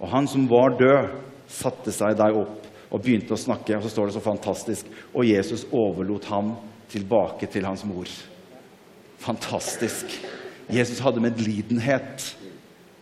Og 0.00 0.08
han 0.08 0.26
som 0.28 0.48
var 0.48 0.76
død, 0.76 1.08
satte 1.48 1.92
seg 1.92 2.16
deg 2.16 2.36
opp 2.36 2.66
og 2.90 3.02
begynte 3.02 3.32
å 3.32 3.40
snakke. 3.40 3.76
Og 3.76 3.82
så 3.82 3.88
står 3.88 4.06
det 4.06 4.14
så 4.14 4.20
fantastisk 4.20 4.86
Og 5.14 5.24
Jesus 5.24 5.66
overlot 5.72 6.24
ham 6.24 6.56
tilbake 6.88 7.46
til 7.46 7.64
hans 7.64 7.84
mor. 7.84 8.08
Fantastisk. 9.18 10.06
Jesus 10.72 11.00
hadde 11.04 11.22
medlidenhet 11.24 12.30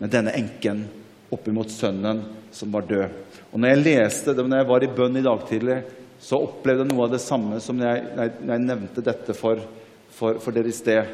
med 0.02 0.10
denne 0.10 0.34
enken 0.34 0.86
oppimot 1.32 1.70
sønnen 1.72 2.24
som 2.52 2.72
var 2.74 2.86
død. 2.88 3.18
Og 3.52 3.60
når 3.60 3.74
jeg 3.74 3.82
leste 3.82 4.34
det, 4.34 4.44
når 4.46 4.62
jeg 4.62 4.70
var 4.70 4.84
i 4.84 4.94
bønn 4.96 5.18
i 5.20 5.24
dag 5.24 5.44
tidlig, 5.48 5.78
så 6.22 6.38
opplevde 6.42 6.84
jeg 6.84 6.92
noe 6.92 7.06
av 7.06 7.12
det 7.14 7.22
samme 7.22 7.58
som 7.62 7.78
når 7.78 7.88
jeg, 7.90 8.32
jeg 8.48 8.64
nevnte 8.64 9.04
dette 9.04 9.36
for, 9.36 9.60
for, 10.14 10.38
for 10.42 10.54
dere 10.54 10.70
i 10.70 10.76
sted. 10.76 11.12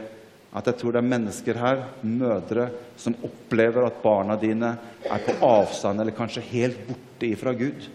At 0.49 0.69
jeg 0.71 0.79
tror 0.81 0.95
det 0.95 1.03
er 1.03 1.11
mennesker 1.11 1.61
her, 1.61 1.83
mødre, 2.01 2.69
som 2.97 3.17
opplever 3.27 3.85
at 3.85 4.01
barna 4.03 4.39
dine 4.41 4.73
er 5.05 5.25
på 5.25 5.37
avstand 5.45 6.01
eller 6.01 6.17
kanskje 6.17 6.45
helt 6.51 6.81
borte 6.89 7.29
ifra 7.29 7.53
Gud. 7.57 7.89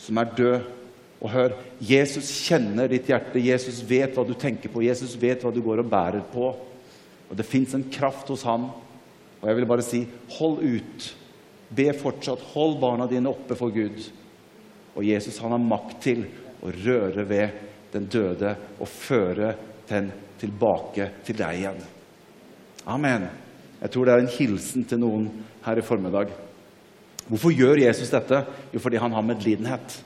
Som 0.00 0.20
er 0.20 0.32
død. 0.36 0.72
Og 1.16 1.30
hør, 1.32 1.54
Jesus 1.80 2.28
kjenner 2.44 2.90
ditt 2.92 3.08
hjerte. 3.08 3.40
Jesus 3.40 3.80
vet 3.88 4.16
hva 4.16 4.24
du 4.28 4.34
tenker 4.36 4.72
på. 4.72 4.84
Jesus 4.84 5.14
vet 5.20 5.44
hva 5.44 5.52
du 5.52 5.62
går 5.64 5.80
og 5.82 5.92
bærer 5.92 6.24
på. 6.32 6.50
Og 7.30 7.38
det 7.38 7.48
fins 7.48 7.74
en 7.74 7.86
kraft 7.92 8.28
hos 8.32 8.44
ham. 8.46 8.68
Og 9.40 9.48
jeg 9.48 9.58
vil 9.58 9.68
bare 9.68 9.84
si, 9.84 10.04
hold 10.38 10.62
ut. 10.62 11.08
Be 11.76 11.90
fortsatt. 11.98 12.44
Hold 12.54 12.78
barna 12.82 13.08
dine 13.10 13.30
oppe 13.30 13.58
for 13.58 13.74
Gud. 13.74 13.98
Og 14.96 15.04
Jesus 15.04 15.40
han 15.42 15.54
har 15.54 15.62
makt 15.62 15.98
til 16.06 16.24
å 16.64 16.72
røre 16.72 17.26
ved 17.28 17.64
den 17.92 18.06
døde 18.12 18.54
og 18.78 18.88
føre 18.90 19.52
den 19.88 20.10
tilbake 20.40 21.10
til 21.26 21.38
deg 21.38 21.60
igjen. 21.60 21.82
Amen. 22.86 23.28
Jeg 23.80 23.92
tror 23.92 24.06
det 24.06 24.14
er 24.14 24.24
en 24.24 24.36
hilsen 24.38 24.86
til 24.88 25.00
noen 25.02 25.28
her 25.66 25.80
i 25.80 25.84
formiddag. 25.84 26.30
Hvorfor 27.26 27.52
gjør 27.52 27.82
Jesus 27.82 28.12
dette? 28.12 28.44
Jo, 28.72 28.80
fordi 28.82 29.00
han 29.02 29.14
har 29.16 29.26
medlidenhet. 29.26 29.96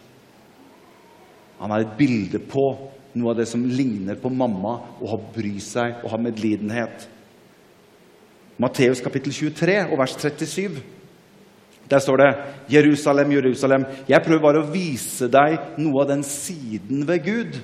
Han 1.60 1.74
er 1.74 1.84
et 1.84 1.96
bilde 1.98 2.40
på 2.40 2.64
noe 3.14 3.32
av 3.32 3.40
det 3.40 3.48
som 3.50 3.64
ligner 3.66 4.18
på 4.20 4.30
mamma, 4.32 4.76
å 5.00 5.18
bry 5.34 5.56
seg 5.62 6.04
og 6.04 6.12
ha 6.12 6.20
medlidenhet. 6.20 7.08
Matteus 8.60 9.00
kapittel 9.00 9.32
23 9.32 9.76
og 9.88 9.98
vers 10.02 10.16
37. 10.20 10.80
Der 11.90 11.98
står 11.98 12.16
det 12.16 12.34
'Jerusalem, 12.68 13.32
Jerusalem'. 13.32 13.86
Jeg 14.08 14.22
prøver 14.22 14.42
bare 14.42 14.62
å 14.62 14.72
vise 14.72 15.28
deg 15.28 15.58
noe 15.78 16.02
av 16.02 16.08
den 16.08 16.22
siden 16.22 17.06
ved 17.06 17.24
Gud 17.24 17.60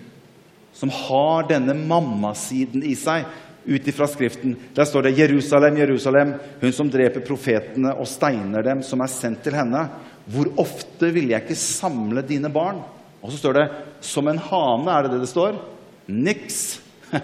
som 0.72 0.90
har 0.90 1.46
denne 1.48 1.74
mammasiden 1.74 2.82
i 2.82 2.94
seg, 2.94 3.24
ut 3.66 3.88
ifra 3.88 4.06
Skriften. 4.06 4.56
Der 4.74 4.84
står 4.84 5.02
det 5.02 5.18
'Jerusalem, 5.18 5.76
Jerusalem, 5.76 6.34
hun 6.60 6.72
som 6.72 6.90
dreper 6.90 7.20
profetene 7.20 7.94
og 7.94 8.06
steiner 8.06 8.62
dem 8.62 8.82
som 8.82 9.00
er 9.00 9.06
sendt 9.06 9.42
til 9.42 9.52
henne'. 9.52 9.88
Hvor 10.26 10.50
ofte 10.58 11.12
ville 11.12 11.30
jeg 11.30 11.42
ikke 11.42 11.54
samle 11.54 12.22
dine 12.22 12.50
barn? 12.50 12.82
Og 13.26 13.32
så 13.32 13.38
står 13.38 13.54
det 13.54 13.70
'som 14.00 14.28
en 14.28 14.38
hane'. 14.38 14.88
Er 14.88 15.02
det 15.02 15.10
det 15.12 15.20
det 15.20 15.28
står? 15.28 15.58
Niks. 16.06 16.80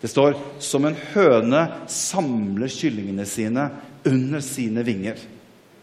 Det 0.00 0.10
står 0.10 0.34
'som 0.58 0.84
en 0.84 0.96
høne 1.14 1.86
samler 1.86 2.68
kyllingene 2.68 3.24
sine 3.24 3.70
under 4.04 4.40
sine 4.40 4.82
vinger' 4.82 5.34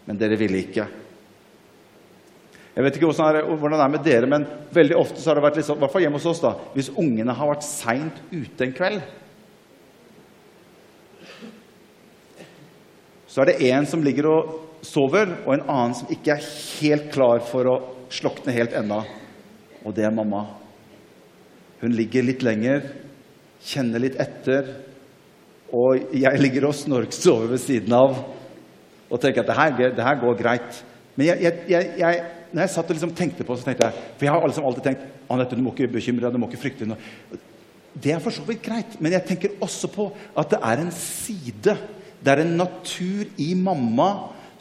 men 0.04 0.18
dere 0.18 0.38
ville 0.40 0.62
ikke. 0.62 0.86
Jeg 2.72 2.84
vet 2.86 2.96
ikke 2.96 3.10
hvordan 3.10 3.34
det, 3.36 3.80
er, 3.84 3.90
med 3.92 4.04
dere, 4.04 4.28
men 4.30 4.46
veldig 4.72 4.96
ofte 4.96 5.20
så 5.20 5.30
har 5.30 5.38
det 5.38 5.44
vært 5.44 5.58
litt 5.60 5.66
sånn, 5.68 5.76
i 5.76 5.84
hvert 5.84 5.92
fall 5.92 6.04
hjemme 6.06 6.20
hos 6.20 6.28
oss 6.30 6.40
da, 6.40 6.54
hvis 6.72 6.88
ungene 6.96 7.34
har 7.36 7.50
vært 7.50 7.66
seint 7.66 8.22
ute 8.32 8.66
en 8.66 8.76
kveld 8.76 9.02
Så 13.32 13.40
er 13.40 13.48
det 13.48 13.68
en 13.72 13.86
som 13.88 14.02
ligger 14.04 14.26
og 14.28 14.48
sover, 14.84 15.30
og 15.46 15.54
en 15.54 15.62
annen 15.64 15.94
som 15.96 16.10
ikke 16.12 16.34
er 16.34 16.48
helt 16.82 17.06
klar 17.14 17.40
for 17.48 17.64
å 17.64 17.76
slokne 18.12 18.52
helt 18.52 18.74
ennå. 18.76 18.98
Og 19.84 19.94
det 19.96 20.06
er 20.06 20.14
mamma. 20.14 20.44
Hun 21.82 21.94
ligger 21.98 22.24
litt 22.26 22.44
lenger, 22.46 22.84
kjenner 23.66 24.02
litt 24.02 24.18
etter, 24.22 24.68
og 25.72 26.14
jeg 26.14 26.40
ligger 26.40 26.68
og 26.68 26.76
snorksover 26.76 27.50
ved 27.54 27.62
siden 27.62 27.94
av 27.96 28.18
og 29.12 29.20
tenker 29.20 29.42
at 29.42 29.48
det 29.48 29.56
her, 29.56 29.94
det 29.96 30.04
her 30.04 30.20
går 30.20 30.36
greit. 30.38 30.82
Men 31.16 31.32
jeg, 31.32 31.54
jeg, 31.68 31.88
jeg, 32.00 32.20
når 32.52 32.64
jeg 32.64 32.72
satt 32.72 32.90
og 32.90 32.96
liksom 32.96 33.14
tenkte 33.16 33.44
på 33.44 33.56
så 33.56 33.66
tenkte 33.66 33.88
jeg, 33.88 34.04
For 34.16 34.26
jeg 34.26 34.34
har 34.34 34.46
liksom 34.48 34.68
alltid 34.68 34.86
tenkt 34.86 35.08
Anette, 35.32 35.56
du 35.56 35.64
må 35.64 35.72
ikke 35.72 35.90
bekymre 35.92 36.26
deg, 36.26 36.36
du 36.36 36.40
må 36.40 36.48
ikke 36.50 36.60
frykte 36.60 36.88
noe. 36.88 37.40
Det 37.92 38.12
er 38.14 38.22
for 38.24 38.34
så 38.34 38.44
vidt 38.46 38.62
greit, 38.64 38.96
men 39.00 39.14
jeg 39.14 39.24
tenker 39.28 39.58
også 39.64 39.88
på 39.92 40.08
at 40.40 40.52
det 40.52 40.60
er 40.64 40.80
en 40.80 40.92
side. 40.96 41.76
Det 42.22 42.32
er 42.32 42.42
en 42.44 42.54
natur 42.60 43.28
i 43.40 43.52
mamma 43.58 44.08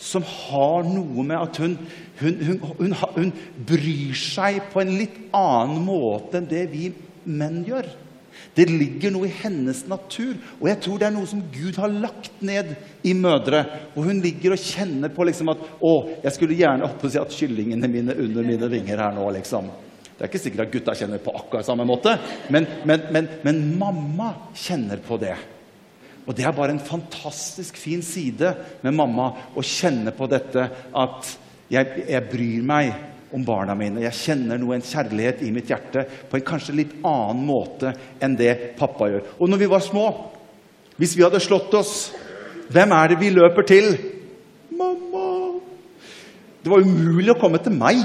som 0.02 0.26
har 0.26 0.86
noe 0.88 1.24
med 1.24 1.38
at 1.38 1.58
hun, 1.62 1.78
hun, 2.22 2.62
hun, 2.80 2.96
hun 3.16 3.34
bryr 3.70 4.18
seg 4.18 4.64
på 4.74 4.82
en 4.82 4.96
litt 4.98 5.20
annen 5.38 5.84
måte 5.86 6.40
enn 6.40 6.50
det 6.50 6.66
vi 6.72 6.90
menn 7.30 7.62
gjør. 7.68 7.86
Det 8.56 8.66
ligger 8.68 9.14
noe 9.14 9.28
i 9.30 9.36
hennes 9.44 9.84
natur, 9.88 10.34
og 10.60 10.66
jeg 10.68 10.80
tror 10.84 11.00
det 11.00 11.08
er 11.08 11.14
noe 11.16 11.30
som 11.30 11.44
Gud 11.54 11.78
har 11.80 11.92
lagt 11.94 12.42
ned 12.44 12.74
i 13.08 13.14
mødre. 13.16 13.62
Og 13.94 14.10
hun 14.10 14.20
ligger 14.24 14.56
og 14.56 14.64
kjenner 14.64 15.14
på 15.14 15.28
liksom 15.28 15.54
at 15.54 15.62
'Å, 15.62 15.94
jeg 16.24 16.34
skulle 16.36 16.58
gjerne 16.58 16.88
oppe 16.88 17.10
si 17.10 17.20
at 17.22 17.32
kyllingene 17.32 17.88
mine 17.88 18.18
under 18.18 18.44
mine 18.44 18.72
vinger 18.72 18.98
her 18.98 19.16
nå', 19.16 19.30
liksom. 19.38 19.70
Det 20.18 20.26
er 20.28 20.30
ikke 20.30 20.44
sikkert 20.44 20.68
at 20.68 20.74
gutta 20.74 20.94
kjenner 20.94 21.18
på 21.18 21.34
akkurat 21.34 21.66
samme 21.66 21.86
måte, 21.86 22.18
men, 22.50 22.68
men, 22.86 23.02
men, 23.12 23.28
men 23.44 23.64
mamma 23.80 24.34
kjenner 24.54 24.98
på 24.98 25.18
det. 25.18 25.38
Og 26.28 26.36
det 26.38 26.46
er 26.46 26.56
bare 26.56 26.76
en 26.76 26.84
fantastisk 26.84 27.78
fin 27.82 28.04
side 28.06 28.54
med 28.84 28.96
mamma 28.96 29.32
å 29.58 29.64
kjenne 29.66 30.14
på 30.16 30.28
dette 30.30 30.68
at 30.94 31.32
jeg, 31.72 32.04
jeg 32.06 32.28
bryr 32.30 32.68
meg 32.68 32.92
om 33.32 33.44
barna 33.48 33.76
mine. 33.78 34.04
Jeg 34.04 34.18
kjenner 34.18 34.60
noe, 34.60 34.76
en 34.76 34.86
kjærlighet 34.86 35.42
i 35.48 35.52
mitt 35.56 35.70
hjerte 35.72 36.04
på 36.30 36.38
en 36.38 36.46
kanskje 36.46 36.76
litt 36.78 36.98
annen 37.08 37.46
måte 37.48 37.94
enn 38.22 38.36
det 38.40 38.76
pappa 38.80 39.08
gjør. 39.10 39.30
Og 39.40 39.52
når 39.52 39.64
vi 39.64 39.70
var 39.72 39.84
små, 39.86 40.08
hvis 41.00 41.16
vi 41.18 41.26
hadde 41.26 41.42
slått 41.44 41.74
oss, 41.80 41.96
hvem 42.72 42.94
er 42.96 43.12
det 43.12 43.20
vi 43.22 43.32
løper 43.34 43.68
til? 43.68 43.94
Mamma! 44.78 45.28
Det 46.62 46.70
var 46.70 46.84
umulig 46.86 47.34
å 47.34 47.40
komme 47.42 47.62
til 47.64 47.74
meg. 47.74 48.04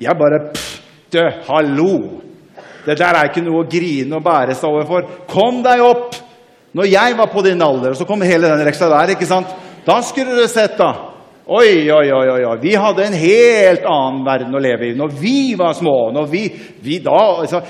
Jeg 0.00 0.18
bare 0.18 0.44
pff, 0.52 0.68
Du, 1.12 1.20
hallo! 1.48 2.22
Det 2.86 2.94
der 2.98 3.14
er 3.14 3.28
ikke 3.28 3.42
noe 3.44 3.62
å 3.62 3.68
grine 3.70 4.16
og 4.16 4.24
bære 4.24 4.54
seg 4.56 4.70
overfor. 4.70 5.04
Kom 5.28 5.60
deg 5.64 5.82
opp! 5.84 6.11
Når 6.72 6.88
jeg 6.88 7.16
var 7.18 7.28
på 7.32 7.42
din 7.44 7.62
alder, 7.62 7.92
og 7.92 7.98
så 8.00 8.06
kom 8.08 8.22
hele 8.24 8.48
den 8.48 8.66
reksa 8.66 8.88
der, 8.88 9.14
ikke 9.14 9.28
sant? 9.28 9.50
da 9.86 9.96
skulle 10.06 10.36
du 10.38 10.46
sett, 10.48 10.76
da. 10.78 10.92
Oi, 11.42 11.90
oi, 11.90 12.06
oi, 12.14 12.26
oi, 12.30 12.42
oi. 12.46 12.58
Vi 12.62 12.74
hadde 12.78 13.02
en 13.02 13.16
helt 13.18 13.86
annen 13.90 14.20
verden 14.24 14.54
å 14.54 14.60
leve 14.62 14.92
i 14.92 14.96
når 14.96 15.16
vi 15.18 15.54
var 15.58 15.74
små. 15.74 16.12
når 16.14 16.28
vi, 16.30 16.42
vi 16.80 17.00
da, 17.02 17.18
altså, 17.42 17.62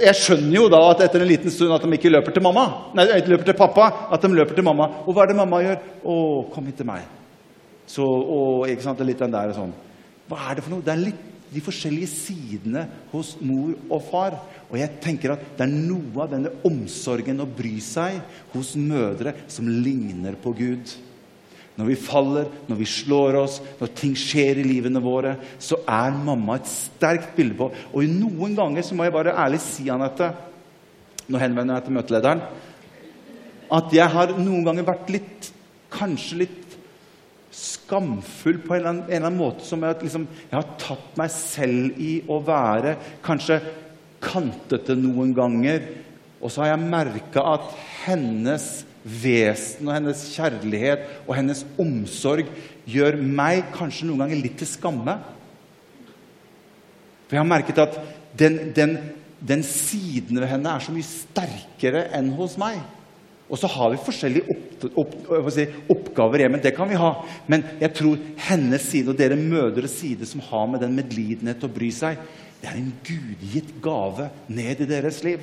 Jeg 0.00 0.14
skjønner 0.16 0.54
jo 0.54 0.68
da 0.72 0.78
at 0.92 1.02
etter 1.04 1.20
en 1.20 1.28
liten 1.28 1.52
stund 1.52 1.74
at 1.74 1.82
de 1.82 1.98
ikke 1.98 2.12
løper 2.14 2.32
til 2.32 2.44
mamma. 2.46 2.64
Nei, 2.96 3.08
ikke 3.18 3.34
løper 3.34 3.50
til 3.50 3.58
pappa, 3.58 3.90
at 4.14 4.22
de 4.22 4.30
løper 4.32 4.56
til 4.56 4.64
mamma. 4.64 4.86
Og 5.04 5.12
hva 5.12 5.26
er 5.26 5.32
det 5.32 5.36
mamma 5.36 5.58
gjør? 5.60 5.82
'Å, 6.00 6.14
kom 6.54 6.70
hit 6.70 6.78
til 6.78 6.88
meg.' 6.88 7.04
Så, 7.90 8.06
å, 8.06 8.64
ikke 8.70 8.86
sant, 8.86 9.02
litt 9.04 9.18
den 9.18 9.34
der 9.34 9.50
og 9.50 9.58
sånn. 9.58 9.74
Hva 10.30 10.38
er 10.46 10.54
det 10.54 10.64
for 10.64 10.72
noe? 10.72 10.86
Det 10.86 10.94
er 10.94 11.02
litt 11.02 11.26
de 11.50 11.62
forskjellige 11.64 12.10
sidene 12.12 12.84
hos 13.10 13.34
mor 13.42 13.74
og 13.90 14.02
far. 14.06 14.36
Og 14.70 14.78
jeg 14.78 15.00
tenker 15.02 15.34
at 15.34 15.44
det 15.58 15.66
er 15.66 15.72
noe 15.72 16.24
av 16.24 16.32
denne 16.32 16.52
omsorgen 16.66 17.42
å 17.42 17.48
bry 17.48 17.76
seg 17.82 18.20
hos 18.54 18.76
mødre 18.78 19.34
som 19.50 19.68
ligner 19.68 20.38
på 20.40 20.54
Gud. 20.58 20.94
Når 21.80 21.88
vi 21.88 21.96
faller, 21.96 22.48
når 22.68 22.78
vi 22.82 22.86
slår 22.92 23.38
oss, 23.40 23.60
når 23.80 23.92
ting 23.96 24.12
skjer 24.18 24.60
i 24.60 24.66
livene 24.66 25.00
våre, 25.02 25.36
så 25.62 25.78
er 25.88 26.12
mamma 26.12 26.58
et 26.58 26.68
sterkt 26.68 27.32
bilde 27.36 27.56
på 27.56 27.70
Og 27.70 28.10
noen 28.10 28.56
ganger 28.58 28.84
så 28.84 28.96
må 28.96 29.06
jeg 29.06 29.14
bare 29.16 29.36
ærlig 29.38 29.62
si, 29.64 29.88
Anette 29.90 30.32
Nå 31.30 31.38
henvender 31.38 31.78
jeg 31.78 31.86
til 31.86 31.94
møtelederen. 31.94 32.40
At 33.70 33.92
jeg 33.94 34.12
har 34.12 34.32
noen 34.34 34.64
ganger 34.66 34.86
vært 34.88 35.12
litt 35.14 35.50
Kanskje 35.90 36.36
litt 36.44 36.59
skamfull 37.50 38.60
på 38.62 38.74
en 38.74 38.78
eller 38.78 38.90
annen, 38.92 39.06
en 39.06 39.16
eller 39.16 39.28
annen 39.28 39.40
måte. 39.40 39.66
Som 39.66 39.82
jeg, 39.86 39.98
liksom, 40.04 40.26
jeg 40.50 40.56
har 40.56 40.76
tatt 40.80 41.16
meg 41.20 41.32
selv 41.34 41.98
i 42.00 42.12
å 42.30 42.38
være 42.46 42.96
kanskje 43.26 43.60
kantete 44.22 44.96
noen 44.98 45.34
ganger. 45.36 45.84
Og 46.40 46.52
så 46.52 46.64
har 46.64 46.74
jeg 46.74 46.92
merka 46.92 47.44
at 47.56 47.74
hennes 48.04 48.68
vesen 49.00 49.88
og 49.88 49.94
hennes 49.96 50.22
kjærlighet 50.34 51.06
og 51.24 51.32
hennes 51.38 51.62
omsorg 51.80 52.48
gjør 52.90 53.16
meg 53.20 53.70
kanskje 53.72 54.08
noen 54.08 54.26
ganger 54.26 54.42
litt 54.42 54.58
til 54.60 54.68
skamme. 54.68 55.16
For 57.26 57.36
jeg 57.36 57.42
har 57.42 57.48
merket 57.48 57.80
at 57.80 57.98
den, 58.36 58.72
den, 58.76 58.96
den 59.40 59.62
siden 59.66 60.40
ved 60.40 60.50
henne 60.50 60.74
er 60.74 60.84
så 60.84 60.92
mye 60.94 61.06
sterkere 61.06 62.08
enn 62.16 62.32
hos 62.36 62.56
meg. 62.60 62.80
Og 63.50 63.58
så 63.58 63.66
har 63.66 63.90
vi 63.90 64.02
forskjellige 64.06 64.54
opp, 64.54 64.84
opp, 65.02 65.14
si, 65.50 65.64
oppgaver 65.90 66.44
hjemme. 66.44 66.60
Det 66.62 66.70
kan 66.76 66.88
vi 66.90 66.98
ha. 67.00 67.10
Men 67.50 67.64
jeg 67.80 67.92
tror 67.98 68.20
hennes 68.46 68.84
side 68.86 69.10
og 69.10 69.18
dere 69.18 69.38
mødres 69.38 69.96
side 69.98 70.28
som 70.28 70.42
har 70.46 70.68
med 70.70 70.84
den 70.84 70.94
medlidenhet 70.94 71.66
å 71.66 71.72
bry 71.72 71.90
seg, 71.94 72.20
det 72.60 72.68
er 72.70 72.78
en 72.78 72.92
gudgitt 73.06 73.72
gave 73.82 74.28
ned 74.52 74.84
i 74.84 74.88
deres 74.88 75.22
liv. 75.26 75.42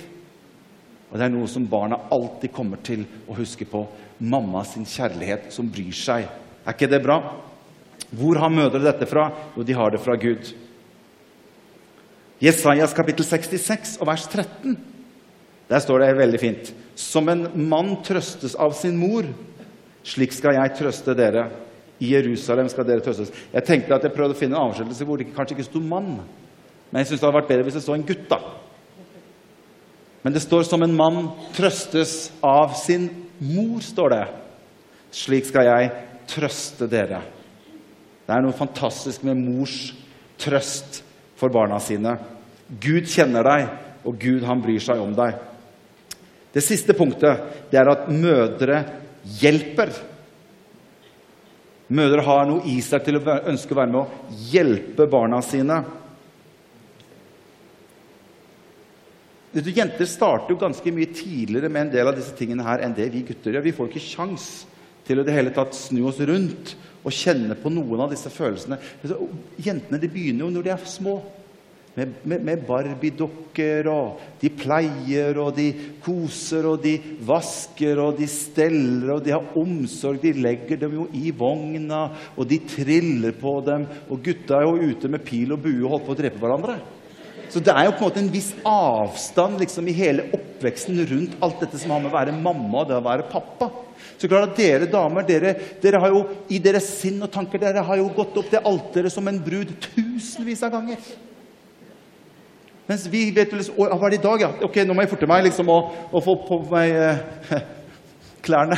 Og 1.10 1.17
det 1.17 1.28
er 1.28 1.34
noe 1.34 1.50
som 1.52 1.67
barna 1.67 2.00
alltid 2.13 2.54
kommer 2.56 2.80
til 2.84 3.04
å 3.28 3.36
huske 3.36 3.67
på. 3.67 3.84
Mamma 4.24 4.63
sin 4.67 4.88
kjærlighet 4.88 5.52
som 5.56 5.67
bryr 5.72 5.96
seg. 5.96 6.28
Er 6.63 6.76
ikke 6.76 6.89
det 6.91 7.04
bra? 7.04 7.20
Hvor 8.15 8.39
har 8.39 8.54
mødre 8.54 8.84
dette 8.84 9.08
fra? 9.10 9.30
Jo, 9.56 9.65
de 9.67 9.76
har 9.76 9.91
det 9.91 10.02
fra 10.04 10.15
Gud. 10.20 10.54
Jesajas 12.43 12.93
kapittel 12.96 13.26
66 13.26 13.98
og 14.00 14.08
vers 14.12 14.28
13. 14.30 14.78
Der 15.67 15.84
står 15.84 16.03
det 16.03 16.17
veldig 16.17 16.39
fint. 16.39 16.73
Som 16.95 17.30
en 17.30 17.47
mann 17.69 17.97
trøstes 18.06 18.56
av 18.56 18.75
sin 18.77 18.97
mor, 18.97 19.27
slik 20.08 20.36
skal 20.36 20.56
jeg 20.56 20.75
trøste 20.80 21.15
dere. 21.17 21.49
I 21.99 22.13
Jerusalem 22.13 22.69
skal 22.71 22.88
dere 22.88 23.03
trøstes. 23.03 23.34
Jeg 23.53 23.65
tenkte 23.67 23.95
at 23.95 24.06
jeg 24.06 24.13
prøvde 24.15 24.38
å 24.38 24.39
finne 24.39 24.56
en 24.56 24.69
avskjedelse 24.69 25.08
hvor 25.08 25.19
det 25.19 25.32
kanskje 25.36 25.58
ikke 25.58 25.67
sto 25.67 25.80
'mann'. 25.80 26.21
Men 26.91 27.01
jeg 27.01 27.08
syns 27.08 27.19
det 27.19 27.27
hadde 27.27 27.39
vært 27.41 27.49
bedre 27.51 27.63
hvis 27.63 27.73
det 27.73 27.84
så 27.84 27.93
en 27.93 28.08
gutt. 28.08 28.30
da. 28.30 28.39
Men 30.23 30.34
det 30.34 30.41
står 30.41 30.63
'som 30.63 30.84
en 30.84 30.95
mann 30.95 31.32
trøstes 31.53 32.32
av 32.43 32.73
sin 32.75 33.10
mor'. 33.41 33.82
står 33.82 34.10
det. 34.10 34.27
Slik 35.12 35.45
skal 35.45 35.65
jeg 35.65 35.91
trøste 36.27 36.88
dere. 36.89 37.21
Det 38.27 38.36
er 38.36 38.41
noe 38.41 38.51
fantastisk 38.51 39.23
med 39.23 39.39
mors 39.39 39.93
trøst 40.38 41.01
for 41.36 41.49
barna 41.49 41.80
sine. 41.80 42.17
Gud 42.67 43.08
kjenner 43.08 43.43
deg, 43.43 43.69
og 44.03 44.19
Gud 44.19 44.43
han 44.43 44.62
bryr 44.62 44.80
seg 44.84 44.99
om 44.99 45.15
deg. 45.15 45.34
Det 46.54 46.64
siste 46.64 46.96
punktet 46.98 47.70
det 47.72 47.80
er 47.80 47.90
at 47.92 48.08
mødre 48.12 48.84
hjelper. 49.42 49.92
Mødre 51.88 52.24
har 52.26 52.48
noe 52.48 52.66
i 52.68 52.80
seg 52.84 53.06
til 53.06 53.20
å 53.20 53.38
ønske 53.48 53.76
å 53.76 53.80
være 53.80 53.94
med 53.94 54.02
å 54.02 54.40
hjelpe 54.52 55.08
barna 55.12 55.40
sine. 55.46 55.82
Du, 59.56 59.72
jenter 59.74 60.06
starter 60.06 60.54
jo 60.54 60.60
ganske 60.60 60.92
mye 60.94 61.10
tidligere 61.16 61.70
med 61.72 61.88
en 61.88 61.94
del 61.96 62.10
av 62.10 62.18
disse 62.18 62.36
tingene 62.38 62.66
her 62.68 62.84
enn 62.84 62.96
det 62.98 63.08
vi 63.14 63.24
gutter 63.26 63.56
gjør. 63.56 63.66
Vi 63.66 63.74
får 63.78 63.90
ikke 63.90 64.04
sjans 64.04 64.50
til 65.08 65.22
å 65.22 65.26
det 65.26 65.34
hele 65.34 65.54
tatt 65.56 65.74
snu 65.76 66.04
oss 66.10 66.20
rundt 66.28 66.76
og 67.08 67.16
kjenne 67.16 67.56
på 67.58 67.72
noen 67.72 68.04
av 68.04 68.12
disse 68.12 68.30
følelsene. 68.34 68.78
Jentene 69.64 70.00
de 70.02 70.12
begynner 70.12 70.46
jo 70.46 70.52
når 70.52 70.68
de 70.68 70.74
er 70.76 70.90
små. 70.92 71.16
Med, 71.98 72.12
med, 72.30 72.44
med 72.46 72.66
Barbie-dokker, 72.68 73.88
og 73.90 74.20
de 74.38 74.52
pleier, 74.54 75.40
og 75.42 75.56
de 75.58 75.72
koser, 76.06 76.68
og 76.70 76.84
de 76.84 76.92
vasker, 77.26 77.98
og 77.98 78.20
de 78.20 78.28
steller, 78.30 79.16
og 79.16 79.24
de 79.26 79.34
har 79.34 79.58
omsorg. 79.58 80.20
De 80.22 80.36
legger 80.38 80.78
dem 80.84 80.94
jo 81.00 81.08
i 81.18 81.32
vogna, 81.34 82.04
og 82.38 82.46
de 82.52 82.60
triller 82.70 83.34
på 83.42 83.56
dem. 83.66 83.88
Og 84.14 84.22
gutta 84.28 84.60
er 84.60 84.68
jo 84.68 84.94
ute 84.94 85.10
med 85.10 85.26
pil 85.26 85.58
og 85.58 85.66
bue 85.66 85.82
og 85.82 85.96
holder 85.96 86.06
på 86.06 86.14
å 86.14 86.22
drepe 86.22 86.44
hverandre. 86.44 86.78
Så 87.50 87.64
det 87.64 87.74
er 87.74 87.88
jo 87.88 87.96
på 87.96 88.04
en 88.04 88.10
måte 88.12 88.22
en 88.22 88.34
viss 88.34 88.50
avstand 88.68 89.58
liksom, 89.62 89.88
i 89.88 89.96
hele 89.98 90.28
oppveksten 90.36 91.00
rundt 91.10 91.38
alt 91.42 91.62
dette 91.64 91.80
som 91.82 91.94
har 91.96 92.04
med 92.04 92.12
å 92.12 92.18
være 92.18 92.36
mamma 92.36 92.84
og 92.84 92.90
det 92.90 92.98
å 92.98 93.06
være 93.06 93.30
pappa. 93.32 93.72
Så 94.20 94.30
klart 94.30 94.52
at 94.52 94.60
Dere 94.60 94.90
damer 94.92 95.26
dere, 95.26 95.56
dere 95.82 96.02
har 96.04 96.14
jo 96.14 96.26
i 96.54 96.60
deres 96.62 96.90
sinn 97.00 97.18
og 97.24 97.32
tanker 97.34 97.62
dere 97.62 97.86
har 97.88 97.98
jo 97.98 98.12
gått 98.14 98.38
opp 98.38 98.52
det 98.52 98.62
alteret 98.68 99.14
som 99.14 99.26
en 99.32 99.40
brud 99.42 99.72
tusenvis 99.88 100.62
av 100.68 100.76
ganger. 100.76 101.02
Mens 102.88 103.08
vi 103.12 103.26
vet 103.36 103.52
liksom, 103.52 103.76
Hva 103.76 103.97
er 104.08 104.13
det 104.13 104.21
i 104.21 104.23
dag, 104.23 104.43
ja? 104.45 104.52
Ok, 104.63 104.80
nå 104.86 104.95
må 104.95 105.04
jeg 105.04 105.12
forte 105.12 105.28
meg 105.30 105.43
liksom 105.47 105.71
og, 105.71 105.91
og 106.12 106.23
få 106.23 106.38
på 106.47 106.62
meg 106.71 106.93
eh, 106.95 107.58
klærne. 108.45 108.78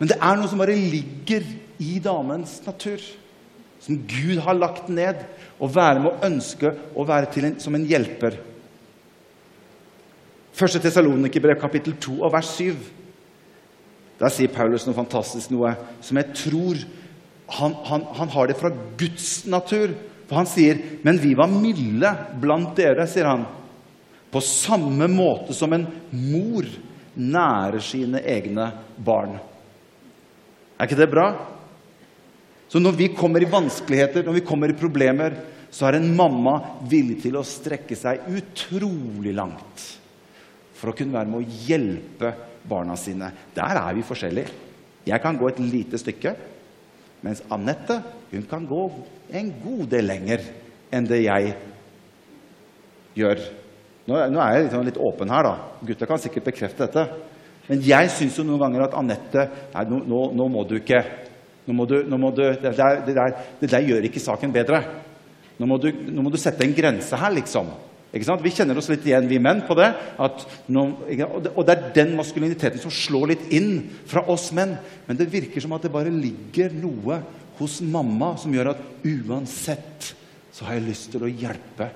Men 0.00 0.10
det 0.10 0.16
er 0.18 0.40
noe 0.40 0.50
som 0.50 0.62
bare 0.62 0.76
ligger 0.76 1.44
i 1.84 1.98
damens 2.02 2.56
natur. 2.64 3.02
Som 3.84 4.00
Gud 4.08 4.40
har 4.40 4.56
lagt 4.56 4.88
ned 4.88 5.20
Å 5.60 5.68
være 5.68 6.00
med 6.00 6.08
å 6.10 6.26
ønske 6.26 6.70
å 6.96 7.04
være 7.06 7.28
en, 7.44 7.58
som 7.62 7.76
en 7.76 7.84
hjelper. 7.86 8.40
Første 10.54 10.80
Tesalonikerbrev, 10.82 11.58
kapittel 11.60 11.94
2, 12.02 12.16
og 12.22 12.32
vers 12.34 12.50
7. 12.56 12.74
Der 14.18 14.32
sier 14.34 14.50
Paulus 14.54 14.84
noe 14.86 14.96
fantastisk, 14.96 15.50
noe 15.50 15.72
som 16.04 16.18
jeg 16.18 16.34
tror 16.38 16.82
han, 17.58 17.74
han, 17.86 18.04
han 18.18 18.30
har 18.34 18.50
det 18.50 18.58
fra 18.58 18.70
Guds 18.98 19.44
natur. 19.50 19.94
For 20.28 20.36
han 20.40 20.46
sier, 20.46 20.78
'Men 21.02 21.18
vi 21.18 21.34
var 21.34 21.48
milde 21.48 22.16
blant 22.40 22.76
dere', 22.76 23.06
sier 23.06 23.24
han. 23.24 23.46
På 24.30 24.40
samme 24.40 25.06
måte 25.08 25.54
som 25.54 25.72
en 25.72 25.86
mor 26.10 26.64
nærer 27.16 27.80
sine 27.80 28.20
egne 28.20 28.72
barn. 28.96 29.38
Er 30.78 30.86
ikke 30.86 30.98
det 30.98 31.10
bra? 31.10 31.28
Så 32.68 32.80
når 32.80 32.96
vi 32.98 33.08
kommer 33.14 33.42
i 33.42 33.50
vanskeligheter, 33.50 34.24
når 34.24 34.40
vi 34.40 34.46
kommer 34.46 34.68
i 34.68 34.78
problemer, 34.78 35.36
så 35.70 35.86
er 35.86 35.98
en 35.98 36.16
mamma 36.16 36.56
villig 36.90 37.20
til 37.22 37.36
å 37.36 37.46
strekke 37.46 37.96
seg 37.98 38.26
utrolig 38.30 39.34
langt 39.34 39.84
for 40.74 40.90
å 40.90 40.96
kunne 40.96 41.14
være 41.14 41.30
med 41.30 41.40
å 41.40 41.54
hjelpe 41.68 42.34
barna 42.66 42.96
sine. 42.98 43.30
Der 43.54 43.78
er 43.78 43.94
vi 43.94 44.02
forskjellige. 44.06 44.50
Jeg 45.06 45.22
kan 45.22 45.38
gå 45.38 45.48
et 45.48 45.60
lite 45.60 45.98
stykke, 46.00 46.34
mens 47.24 47.42
Anette 47.52 48.00
hun 48.30 48.44
kan 48.50 48.64
gå 48.68 48.84
en 49.34 49.52
god 49.62 49.84
del 49.94 50.08
lenger 50.10 50.42
enn 50.94 51.06
det 51.08 51.22
jeg 51.24 51.54
gjør. 53.18 53.44
Nå, 54.04 54.18
nå 54.34 54.40
er 54.42 54.56
jeg 54.56 54.66
liksom 54.66 54.84
litt 54.84 55.00
åpen 55.00 55.30
her, 55.32 55.46
da. 55.46 55.54
Gutta 55.88 56.08
kan 56.08 56.20
sikkert 56.20 56.50
bekrefte 56.50 56.84
dette. 56.84 57.04
Men 57.68 57.80
jeg 57.86 58.10
syns 58.12 58.36
jo 58.36 58.44
noen 58.44 58.60
ganger 58.60 58.84
at 58.84 58.96
Anette 58.98 59.46
Nei, 59.72 59.84
nå, 59.88 60.02
nå, 60.04 60.18
nå 60.36 60.48
må 60.52 60.66
du 60.68 60.76
ikke 60.76 61.00
nå 61.64 61.72
må 61.72 61.86
du, 61.88 61.94
må 62.12 62.28
du, 62.36 62.42
det, 62.44 62.74
der, 62.76 62.98
det, 63.06 63.14
der, 63.16 63.36
det, 63.60 63.70
der, 63.72 63.86
gjør 63.88 64.04
ikke 64.04 64.20
saken 64.20 64.52
bedre. 64.52 64.82
Nå 65.56 65.68
må, 65.70 65.78
du, 65.80 65.88
nå 66.12 66.24
må 66.26 66.32
du 66.32 66.36
sette 66.36 66.60
en 66.66 66.74
grense 66.76 67.16
her, 67.16 67.32
liksom. 67.32 67.70
Vi 68.14 68.52
kjenner 68.54 68.78
oss 68.78 68.88
litt 68.92 69.06
igjen, 69.08 69.26
vi 69.26 69.40
menn, 69.42 69.64
på 69.66 69.74
det. 69.74 69.88
Nå, 70.70 70.84
og 71.50 71.62
det 71.66 71.74
er 71.74 71.86
den 71.96 72.14
maskuliniteten 72.18 72.78
som 72.82 72.92
slår 72.94 73.32
litt 73.32 73.48
inn 73.56 73.72
fra 74.06 74.22
oss 74.30 74.52
menn. 74.54 74.76
Men 75.08 75.18
det 75.18 75.32
virker 75.32 75.64
som 75.64 75.74
at 75.74 75.82
det 75.82 75.92
bare 75.94 76.14
ligger 76.14 76.72
noe 76.78 77.18
hos 77.58 77.80
mamma 77.82 78.34
som 78.38 78.54
gjør 78.54 78.72
at 78.72 78.82
uansett 79.02 80.14
så 80.54 80.68
har 80.68 80.78
jeg 80.78 80.86
lyst 80.86 81.10
til 81.10 81.26
å 81.26 81.30
hjelpe 81.30 81.90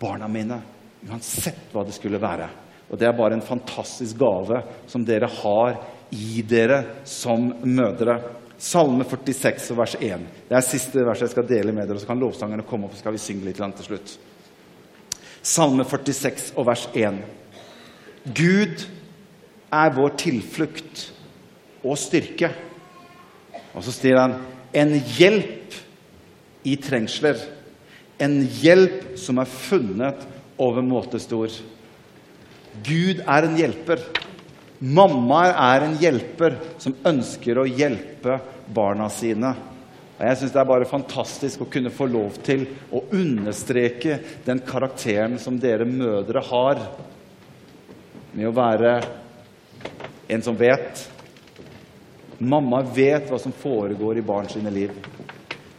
barna 0.00 0.28
mine. 0.30 0.60
Uansett 1.08 1.72
hva 1.74 1.82
det 1.86 1.96
skulle 1.96 2.22
være. 2.22 2.46
Og 2.90 2.98
det 2.98 3.06
er 3.06 3.18
bare 3.18 3.34
en 3.38 3.46
fantastisk 3.46 4.18
gave 4.18 4.62
som 4.90 5.02
dere 5.06 5.30
har 5.40 5.78
i 6.14 6.42
dere 6.46 7.02
som 7.06 7.50
mødre. 7.62 8.18
Salme 8.60 9.06
46, 9.08 9.70
vers 9.78 9.94
1. 9.98 10.26
Det 10.48 10.58
er 10.58 10.66
siste 10.66 11.02
verset 11.06 11.28
jeg 11.28 11.34
skal 11.34 11.48
dele 11.48 11.74
med 11.74 11.88
dere. 11.88 12.02
Så 12.02 12.06
kan 12.06 12.20
lovsangerne 12.20 12.66
komme 12.68 12.86
opp, 12.86 12.94
så 12.94 13.02
skal 13.02 13.16
vi 13.16 13.22
synge 13.22 13.46
litt 13.46 13.62
til 13.62 13.88
slutt. 13.90 14.18
Salme 15.42 15.86
46 15.88 16.52
og 16.58 16.66
vers 16.68 16.86
1. 16.92 17.20
Gud 18.36 18.82
er 19.72 19.94
vår 19.96 20.16
tilflukt 20.20 21.06
og 21.80 21.96
styrke. 21.98 22.50
Og 23.72 23.84
så 23.86 23.94
sier 23.94 24.20
han 24.20 24.36
en 24.76 24.92
hjelp 25.16 25.76
i 26.68 26.76
trengsler. 26.82 27.40
En 28.20 28.42
hjelp 28.60 29.16
som 29.18 29.40
er 29.40 29.48
funnet 29.48 30.26
overmåte 30.60 31.20
stor. 31.22 31.48
Gud 32.84 33.22
er 33.24 33.46
en 33.46 33.56
hjelper. 33.56 34.02
Mammaer 34.80 35.56
er 35.56 35.86
en 35.86 35.96
hjelper 36.00 36.58
som 36.80 36.96
ønsker 37.06 37.58
å 37.60 37.68
hjelpe 37.68 38.38
barna 38.72 39.08
sine. 39.12 39.54
Og 40.20 40.26
Jeg 40.28 40.36
syns 40.36 40.52
det 40.52 40.60
er 40.60 40.68
bare 40.68 40.84
fantastisk 40.88 41.62
å 41.64 41.66
kunne 41.72 41.90
få 41.96 42.04
lov 42.12 42.34
til 42.44 42.66
å 42.92 43.00
understreke 43.16 44.18
den 44.44 44.58
karakteren 44.68 45.38
som 45.40 45.56
dere 45.56 45.86
mødre 45.88 46.42
har, 46.44 46.82
med 48.36 48.50
å 48.50 48.52
være 48.52 48.98
en 50.28 50.44
som 50.44 50.58
vet. 50.60 51.06
Mamma 52.36 52.82
vet 52.84 53.32
hva 53.32 53.40
som 53.40 53.56
foregår 53.62 54.20
i 54.20 54.26
barn 54.28 54.52
sine 54.52 54.68
liv. 54.74 54.92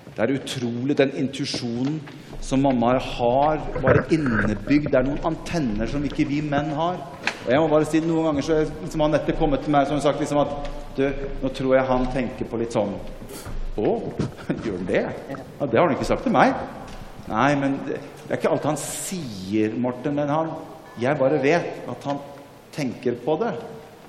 Det 0.10 0.26
er 0.26 0.34
utrolig 0.34 0.98
den 0.98 1.14
intuisjonen 1.22 2.02
som 2.42 2.66
mammaer 2.66 2.98
har, 3.14 3.62
bare 3.78 4.08
innebygd. 4.10 4.90
Det 4.90 5.04
er 5.04 5.06
noen 5.06 5.32
antenner 5.36 5.94
som 5.94 6.02
ikke 6.10 6.26
vi 6.34 6.42
menn 6.42 6.74
har. 6.82 6.98
Og 7.46 7.50
jeg 7.54 7.62
må 7.62 7.70
bare 7.70 7.94
si 7.94 8.02
Noen 8.02 8.32
ganger 8.32 8.50
så 8.50 8.60
liksom, 8.66 9.06
har 9.06 9.14
Anette 9.14 9.38
kommet 9.38 9.62
til 9.62 9.78
meg 9.78 9.86
og 9.94 10.02
sagt 10.02 10.22
liksom 10.22 10.42
at 10.42 10.70
du, 10.98 11.06
nå 11.46 11.50
tror 11.54 11.78
jeg 11.78 11.90
han 11.94 12.14
tenker 12.14 12.50
på 12.50 12.58
litt 12.58 12.74
sånn 12.74 12.98
Å, 13.80 13.92
gjør 14.66 14.78
han 14.78 14.88
det? 14.90 15.04
Ja, 15.32 15.68
det 15.68 15.80
har 15.80 15.88
han 15.88 15.96
ikke 15.96 16.10
sagt 16.10 16.26
til 16.28 16.36
meg. 16.36 16.56
Nei, 17.32 17.52
men 17.60 17.78
det, 17.88 18.02
det 18.26 18.34
er 18.34 18.42
ikke 18.42 18.52
alt 18.52 18.68
han 18.68 18.80
sier, 18.80 19.76
Morten. 19.80 20.18
Men 20.18 20.32
han, 20.32 20.52
jeg 21.00 21.20
bare 21.20 21.40
vet 21.44 21.88
at 21.92 22.10
han 22.10 22.20
tenker 22.76 23.20
på 23.24 23.38
det. 23.44 23.54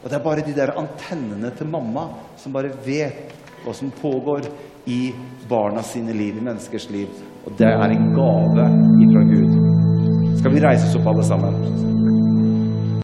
Og 0.02 0.10
det 0.10 0.18
er 0.18 0.24
bare 0.24 0.42
de 0.46 0.56
der 0.56 0.74
antennene 0.78 1.52
til 1.54 1.70
mamma 1.70 2.08
som 2.40 2.54
bare 2.54 2.74
vet 2.86 3.36
hva 3.62 3.74
som 3.76 3.92
pågår 3.94 4.48
i 4.90 5.12
barna 5.48 5.84
sine 5.86 6.14
liv, 6.16 6.34
i 6.38 6.42
menneskers 6.42 6.88
liv. 6.90 7.22
Og 7.46 7.54
det 7.58 7.70
er 7.70 7.94
en 7.94 8.10
gave 8.16 8.66
ifra 9.06 9.24
Gud. 9.30 10.38
Skal 10.42 10.58
vi 10.58 10.66
reise 10.66 10.90
oss 10.90 10.98
opp, 10.98 11.06
alle 11.14 11.26
sammen? 11.26 11.91